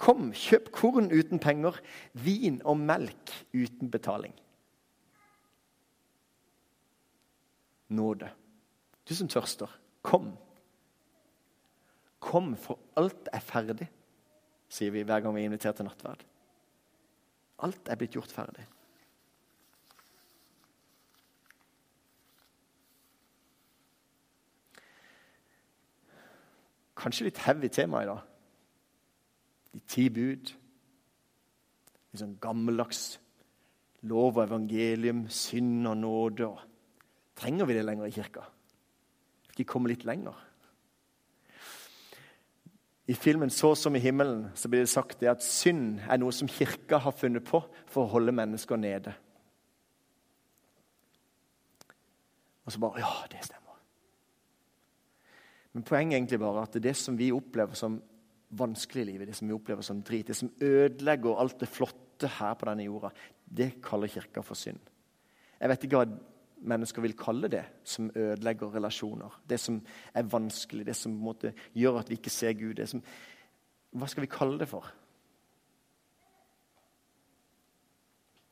Kom, 0.00 0.30
kjøp 0.32 0.70
korn 0.72 1.10
uten 1.12 1.38
penger, 1.38 1.76
vin 2.16 2.62
og 2.64 2.78
melk 2.80 3.34
uten 3.52 3.90
betaling. 3.92 4.32
Nåde. 7.90 8.30
Du 9.08 9.14
som 9.14 9.28
tørster, 9.28 9.70
kom. 10.06 10.32
Kom, 12.20 12.52
for 12.56 12.78
alt 13.00 13.30
er 13.32 13.42
ferdig, 13.42 13.88
sier 14.70 14.92
vi 14.94 15.02
hver 15.02 15.24
gang 15.24 15.34
vi 15.34 15.42
er 15.42 15.50
invitert 15.50 15.80
til 15.80 15.88
nattverd. 15.88 16.22
Alt 17.66 17.88
er 17.88 17.98
blitt 17.98 18.14
gjort 18.14 18.32
ferdig. 18.32 18.66
Kanskje 27.00 27.30
litt 27.30 27.40
heavy 27.46 27.68
tema 27.72 28.02
i 28.04 28.08
dag. 28.10 28.20
De 29.72 29.80
ti 29.88 30.06
bud. 30.12 30.52
Litt 32.10 32.22
sånn 32.22 32.36
gammeldags 32.42 33.14
lov 34.10 34.36
og 34.36 34.44
evangelium, 34.44 35.24
synd 35.32 35.88
og 35.88 35.96
nåde. 36.00 36.50
Trenger 37.40 37.68
vi 37.68 37.74
det 37.74 37.84
lenger 37.86 38.06
i 38.06 38.14
kirka? 38.14 38.44
Skal 39.48 39.62
vi 39.62 39.68
komme 39.68 39.88
litt 39.88 40.04
lenger? 40.04 40.36
I 43.10 43.14
filmen 43.14 43.50
'Så 43.50 43.74
som 43.74 43.96
i 43.96 43.98
himmelen' 43.98 44.50
så 44.54 44.68
blir 44.68 44.80
det 44.80 44.88
sagt 44.88 45.20
det 45.20 45.28
at 45.28 45.42
synd 45.42 46.00
er 46.00 46.16
noe 46.16 46.32
som 46.32 46.48
kirka 46.48 46.98
har 46.98 47.10
funnet 47.10 47.44
på 47.44 47.64
for 47.86 48.04
å 48.04 48.10
holde 48.10 48.32
mennesker 48.32 48.76
nede. 48.76 49.14
Og 52.64 52.72
så 52.72 52.78
bare 52.78 53.00
Ja, 53.00 53.26
det 53.30 53.44
stemmer. 53.44 53.74
Men 55.72 55.82
poenget 55.82 56.12
er 56.12 56.18
egentlig 56.18 56.38
bare 56.38 56.62
at 56.62 56.82
det 56.82 56.96
som 56.96 57.18
vi 57.18 57.32
opplever 57.32 57.74
som 57.74 58.02
vanskelig 58.50 59.02
i 59.02 59.12
livet, 59.12 59.28
det 59.28 59.36
som 59.36 59.48
vi 59.48 59.54
opplever 59.54 59.82
som 59.82 60.02
drit, 60.02 60.26
det 60.26 60.36
som 60.36 60.52
ødelegger 60.60 61.38
alt 61.38 61.60
det 61.60 61.68
flotte 61.68 62.28
her 62.28 62.54
på 62.54 62.66
denne 62.66 62.84
jorda, 62.84 63.10
det 63.56 63.82
kaller 63.82 64.06
kirka 64.06 64.42
for 64.42 64.54
synd. 64.54 64.78
Jeg 65.60 65.68
vet 65.68 65.84
ikke 65.84 65.96
hva 65.96 66.18
mennesker 66.60 67.02
vil 67.02 67.16
kalle 67.16 67.48
det 67.48 67.64
som 67.84 68.10
ødelegger 68.14 68.74
relasjoner. 68.74 69.40
Det 69.48 69.60
som 69.60 69.80
er 70.14 70.22
vanskelig, 70.22 70.86
det 70.86 70.96
som 70.96 71.12
måte, 71.12 71.54
gjør 71.74 72.00
at 72.00 72.10
vi 72.10 72.18
ikke 72.18 72.30
ser 72.30 72.52
Gud. 72.52 72.82
Som, 72.86 73.02
hva 73.90 74.08
skal 74.10 74.24
vi 74.24 74.32
kalle 74.32 74.58
det 74.60 74.68
for? 74.68 74.88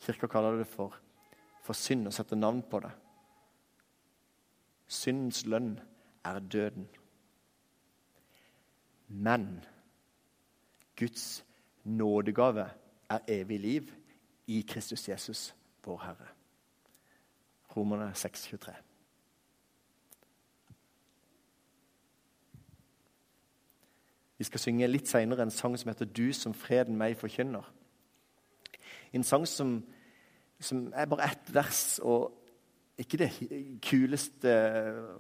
Kirka 0.06 0.26
kaller 0.26 0.58
det 0.58 0.66
for, 0.66 0.94
for 1.62 1.76
synd 1.76 2.06
og 2.08 2.16
setter 2.16 2.36
navn 2.36 2.62
på 2.70 2.80
det. 2.80 2.92
Syndens 4.88 5.44
lønn 5.46 5.74
er 6.24 6.38
døden. 6.38 6.88
Men 9.08 9.64
Guds 10.96 11.44
nådegave 11.84 12.70
er 13.08 13.18
evig 13.28 13.60
liv 13.60 13.92
i 14.46 14.64
Kristus 14.68 15.08
Jesus, 15.08 15.54
vår 15.84 16.02
Herre. 16.04 16.37
Romerne 17.76 18.14
6, 18.14 18.42
23. 18.42 18.72
Vi 24.38 24.44
skal 24.44 24.60
synge 24.60 24.86
litt 24.86 25.08
seinere 25.10 25.42
en 25.42 25.50
sang 25.50 25.78
som 25.78 25.88
heter 25.88 26.04
'Du 26.06 26.32
som 26.32 26.54
freden 26.54 26.96
meg 26.96 27.16
forkynner'. 27.16 27.70
En 29.12 29.22
sang 29.22 29.46
som, 29.46 29.84
som 30.60 30.92
er 30.94 31.06
bare 31.06 31.24
ett 31.24 31.54
vers 31.54 31.98
og 32.02 32.32
ikke 32.98 33.18
det 33.18 33.30
kuleste 33.82 34.48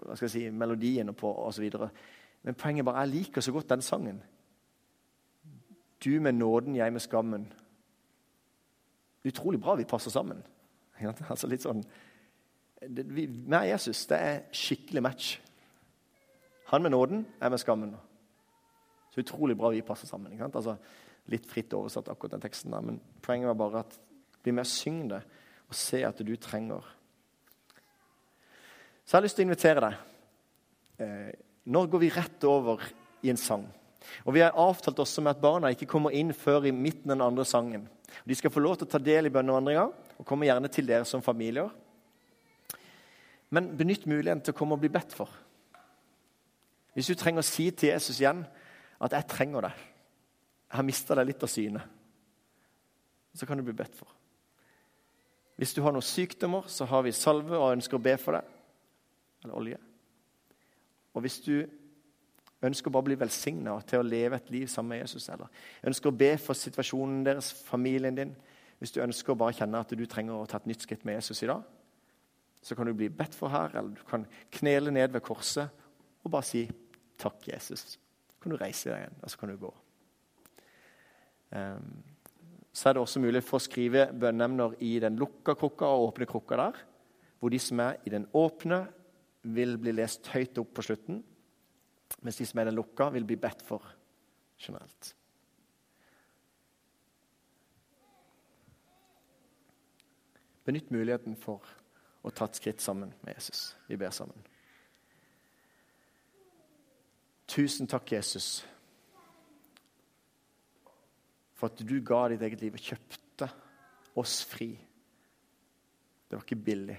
hva 0.02 0.16
skal 0.16 0.26
jeg 0.26 0.30
si, 0.30 0.50
melodien 0.50 1.14
på 1.14 1.46
osv. 1.46 1.70
Men 2.42 2.54
poenget 2.54 2.82
er 2.82 2.84
bare 2.84 3.00
jeg 3.00 3.08
liker 3.08 3.40
så 3.40 3.52
godt 3.52 3.70
den 3.70 3.82
sangen. 3.82 4.22
Du 6.04 6.20
med 6.20 6.32
nåden, 6.32 6.76
jeg 6.76 6.92
med 6.92 7.00
skammen. 7.00 7.52
Utrolig 9.26 9.60
bra 9.60 9.74
vi 9.74 9.84
passer 9.84 10.10
sammen. 10.10 10.42
Altså 11.30 11.46
litt 11.46 11.62
sånn 11.62 11.84
Meg 12.82 13.64
og 13.64 13.70
Jesus, 13.72 14.04
det 14.06 14.18
er 14.18 14.42
skikkelig 14.54 15.02
match. 15.02 15.38
Han 16.68 16.84
med 16.84 16.92
nåden, 16.94 17.24
jeg 17.40 17.50
med 17.50 17.58
skammen. 17.58 17.96
Så 19.10 19.22
utrolig 19.24 19.56
bra 19.58 19.72
vi 19.72 19.82
passer 19.82 20.06
sammen. 20.06 20.32
ikke 20.32 20.44
sant? 20.44 20.58
Altså, 20.60 20.76
litt 21.32 21.48
fritt 21.48 21.74
oversatt, 21.74 22.10
akkurat 22.12 22.36
den 22.36 22.44
teksten 22.44 22.72
der, 22.72 22.84
men 22.84 23.00
poenget 23.24 23.50
var 23.50 23.58
bare 23.58 23.82
at 23.82 23.98
bli 24.42 24.54
med 24.54 24.66
og 24.66 24.70
syng 24.70 25.00
det, 25.10 25.22
og 25.68 25.74
se 25.76 26.02
at 26.06 26.20
du 26.24 26.36
trenger 26.36 26.94
Så 29.04 29.16
jeg 29.16 29.18
har 29.18 29.24
lyst 29.24 29.36
til 29.36 29.44
å 29.44 29.48
invitere 29.48 29.80
deg. 29.80 29.94
Eh, 31.00 31.28
nå 31.72 31.86
går 31.88 32.00
vi 32.02 32.10
rett 32.12 32.44
over 32.44 32.82
i 33.24 33.30
en 33.32 33.40
sang. 33.40 33.64
Og 34.24 34.34
Vi 34.34 34.40
har 34.40 34.52
avtalt 34.52 34.98
også 34.98 35.22
med 35.24 35.30
at 35.30 35.40
barna 35.40 35.70
ikke 35.72 35.88
kommer 35.88 36.12
inn 36.12 36.34
før 36.36 36.66
i 36.68 36.72
midten 36.72 37.10
av 37.10 37.16
den 37.16 37.26
andre 37.26 37.44
sangen. 37.44 37.88
De 38.24 38.34
skal 38.34 38.50
få 38.50 38.60
lov 38.60 38.76
til 38.76 38.86
å 38.86 38.90
ta 38.90 38.98
del 38.98 39.26
i 39.26 39.32
bønnevandringa 39.32 39.86
og 40.18 40.26
komme 40.26 40.44
gjerne 40.44 40.68
til 40.68 40.86
dere 40.86 41.08
som 41.08 41.24
familier. 41.24 41.70
Men 43.50 43.76
benytt 43.78 44.06
muligheten 44.06 44.42
til 44.44 44.54
å 44.54 44.58
komme 44.58 44.76
og 44.76 44.82
bli 44.82 44.90
bedt 44.92 45.14
for. 45.16 45.30
Hvis 46.94 47.08
du 47.08 47.14
trenger 47.14 47.44
å 47.44 47.46
si 47.46 47.70
til 47.70 47.92
Jesus 47.92 48.20
igjen 48.20 48.44
at 49.00 49.12
'jeg 49.12 49.28
trenger 49.28 49.60
deg', 49.60 49.78
'jeg 49.78 50.76
har 50.76 50.82
mista 50.82 51.14
deg 51.14 51.26
litt 51.26 51.42
av 51.42 51.48
syne', 51.48 51.82
så 53.34 53.46
kan 53.46 53.56
du 53.56 53.62
bli 53.62 53.72
bedt 53.72 53.94
for. 53.94 54.08
Hvis 55.56 55.74
du 55.74 55.82
har 55.82 55.92
noen 55.92 56.02
sykdommer, 56.02 56.62
så 56.66 56.84
har 56.84 57.02
vi 57.02 57.12
salve 57.12 57.56
og 57.58 57.72
ønsker 57.76 57.98
å 57.98 58.02
be 58.02 58.16
for 58.16 58.32
deg. 58.32 58.44
Eller 59.44 59.54
olje. 59.54 59.78
Og 61.14 61.20
hvis 61.20 61.40
du 61.40 61.66
ønsker 62.62 62.90
bare 62.90 63.02
å 63.02 63.08
bli 63.08 63.18
velsigna 63.18 63.80
til 63.86 63.98
å 63.98 64.06
leve 64.06 64.36
et 64.36 64.50
liv 64.50 64.66
sammen 64.66 64.88
med 64.88 65.00
Jesus, 65.00 65.28
eller 65.28 65.46
ønsker 65.82 66.10
å 66.10 66.18
be 66.18 66.36
for 66.38 66.58
situasjonen 66.58 67.24
deres, 67.24 67.52
familien 67.52 68.14
din 68.14 68.36
Hvis 68.78 68.92
du 68.94 69.00
ønsker 69.02 69.32
å 69.32 69.36
bare 69.36 69.52
kjenne 69.58 69.80
at 69.80 69.90
du 69.90 70.04
trenger 70.06 70.38
å 70.38 70.46
ta 70.46 70.56
et 70.56 70.66
nytt 70.70 70.84
skritt 70.84 71.04
med 71.04 71.16
Jesus 71.16 71.42
i 71.42 71.46
dag, 71.46 71.64
så 72.62 72.74
kan 72.74 72.86
du 72.86 72.94
bli 72.96 73.08
bedt 73.08 73.34
for 73.34 73.52
her, 73.52 73.72
eller 73.76 73.94
du 73.94 74.04
kan 74.08 74.26
knele 74.58 74.92
ned 74.94 75.12
ved 75.14 75.24
korset 75.24 75.68
og 76.24 76.30
bare 76.30 76.42
si 76.42 76.68
'Takk, 77.18 77.48
Jesus'. 77.48 77.98
Så 78.30 78.42
kan 78.42 78.50
du 78.50 78.56
reise 78.56 78.90
deg 78.90 79.00
igjen, 79.00 79.16
og 79.22 79.30
så 79.30 79.38
kan 79.38 79.48
du 79.48 79.56
gå. 79.56 79.74
Um, 81.50 82.04
så 82.72 82.88
er 82.88 82.92
det 82.92 83.00
også 83.02 83.20
mulig 83.20 83.42
for 83.42 83.58
å 83.58 83.64
skrive 83.64 84.04
bønneemner 84.12 84.76
i 84.86 84.98
den 85.02 85.16
lukka 85.18 85.54
krukka 85.58 85.84
og 85.84 86.12
åpne 86.12 86.26
krukka 86.26 86.56
der, 86.56 86.76
hvor 87.40 87.50
de 87.50 87.58
som 87.58 87.80
er 87.80 87.96
i 88.06 88.10
den 88.10 88.26
åpne, 88.34 88.86
vil 89.42 89.78
bli 89.78 89.92
lest 89.92 90.26
høyt 90.28 90.58
opp 90.58 90.74
på 90.74 90.82
slutten, 90.82 91.22
mens 92.22 92.36
de 92.36 92.46
som 92.46 92.58
er 92.58 92.66
i 92.66 92.70
den 92.70 92.78
lukka, 92.78 93.08
vil 93.14 93.24
bli 93.24 93.36
bedt 93.36 93.62
for 93.62 93.82
generelt. 94.58 95.14
Benytt 100.68 100.90
muligheten 100.92 101.36
for 101.40 101.64
og 102.28 102.34
tatt 102.36 102.58
skritt 102.58 102.84
sammen 102.84 103.12
med 103.24 103.38
Jesus. 103.38 103.72
Vi 103.88 103.96
ber 103.96 104.12
sammen. 104.12 104.44
Tusen 107.48 107.88
takk, 107.88 108.12
Jesus, 108.12 108.60
for 111.56 111.72
at 111.72 111.80
du 111.80 111.96
ga 112.04 112.26
ditt 112.28 112.44
eget 112.44 112.60
liv 112.60 112.76
og 112.76 112.84
kjøpte 112.84 113.48
oss 114.20 114.42
fri. 114.46 114.68
Det 116.28 116.36
var 116.36 116.44
ikke 116.44 116.66
billig. 116.68 116.98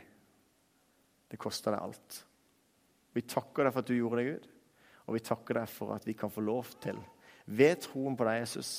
Det 1.30 1.38
kosta 1.40 1.76
deg 1.76 1.84
alt. 1.86 2.18
Vi 3.14 3.22
takker 3.30 3.68
deg 3.68 3.76
for 3.76 3.84
at 3.84 3.92
du 3.92 3.96
gjorde 3.96 4.24
det, 4.24 4.32
Gud. 4.34 4.48
Og 5.06 5.16
vi 5.16 5.26
takker 5.26 5.62
deg 5.62 5.70
for 5.70 5.94
at 5.94 6.08
vi 6.10 6.18
kan 6.18 6.34
få 6.34 6.42
lov 6.46 6.74
til, 6.82 6.98
ved 7.46 7.86
troen 7.86 8.18
på 8.18 8.26
deg, 8.28 8.42
Jesus, 8.42 8.74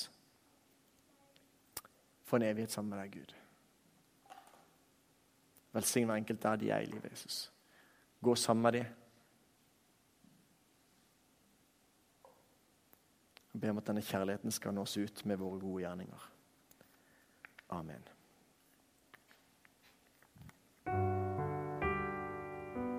få 2.27 2.39
en 2.39 2.51
evighet 2.51 2.75
sammen 2.75 2.95
med 2.95 3.03
deg, 3.03 3.21
Gud. 3.21 3.40
Velsign 5.73 6.05
hver 6.05 6.15
enkelt 6.15 6.43
der 6.43 6.57
de 6.57 6.71
er 6.71 6.79
i 6.79 6.85
livet, 6.85 7.11
Jesus. 7.11 7.53
Gå 8.23 8.35
sammen 8.35 8.63
med 8.63 8.73
dem. 8.73 8.85
Jeg 13.55 13.61
ber 13.61 13.71
om 13.71 13.79
at 13.79 13.87
denne 13.87 14.03
kjærligheten 14.03 14.51
skal 14.51 14.75
nås 14.75 14.97
ut 14.97 15.25
med 15.27 15.37
våre 15.37 15.61
gode 15.61 15.83
gjerninger. 15.83 16.31
Amen. 17.71 18.09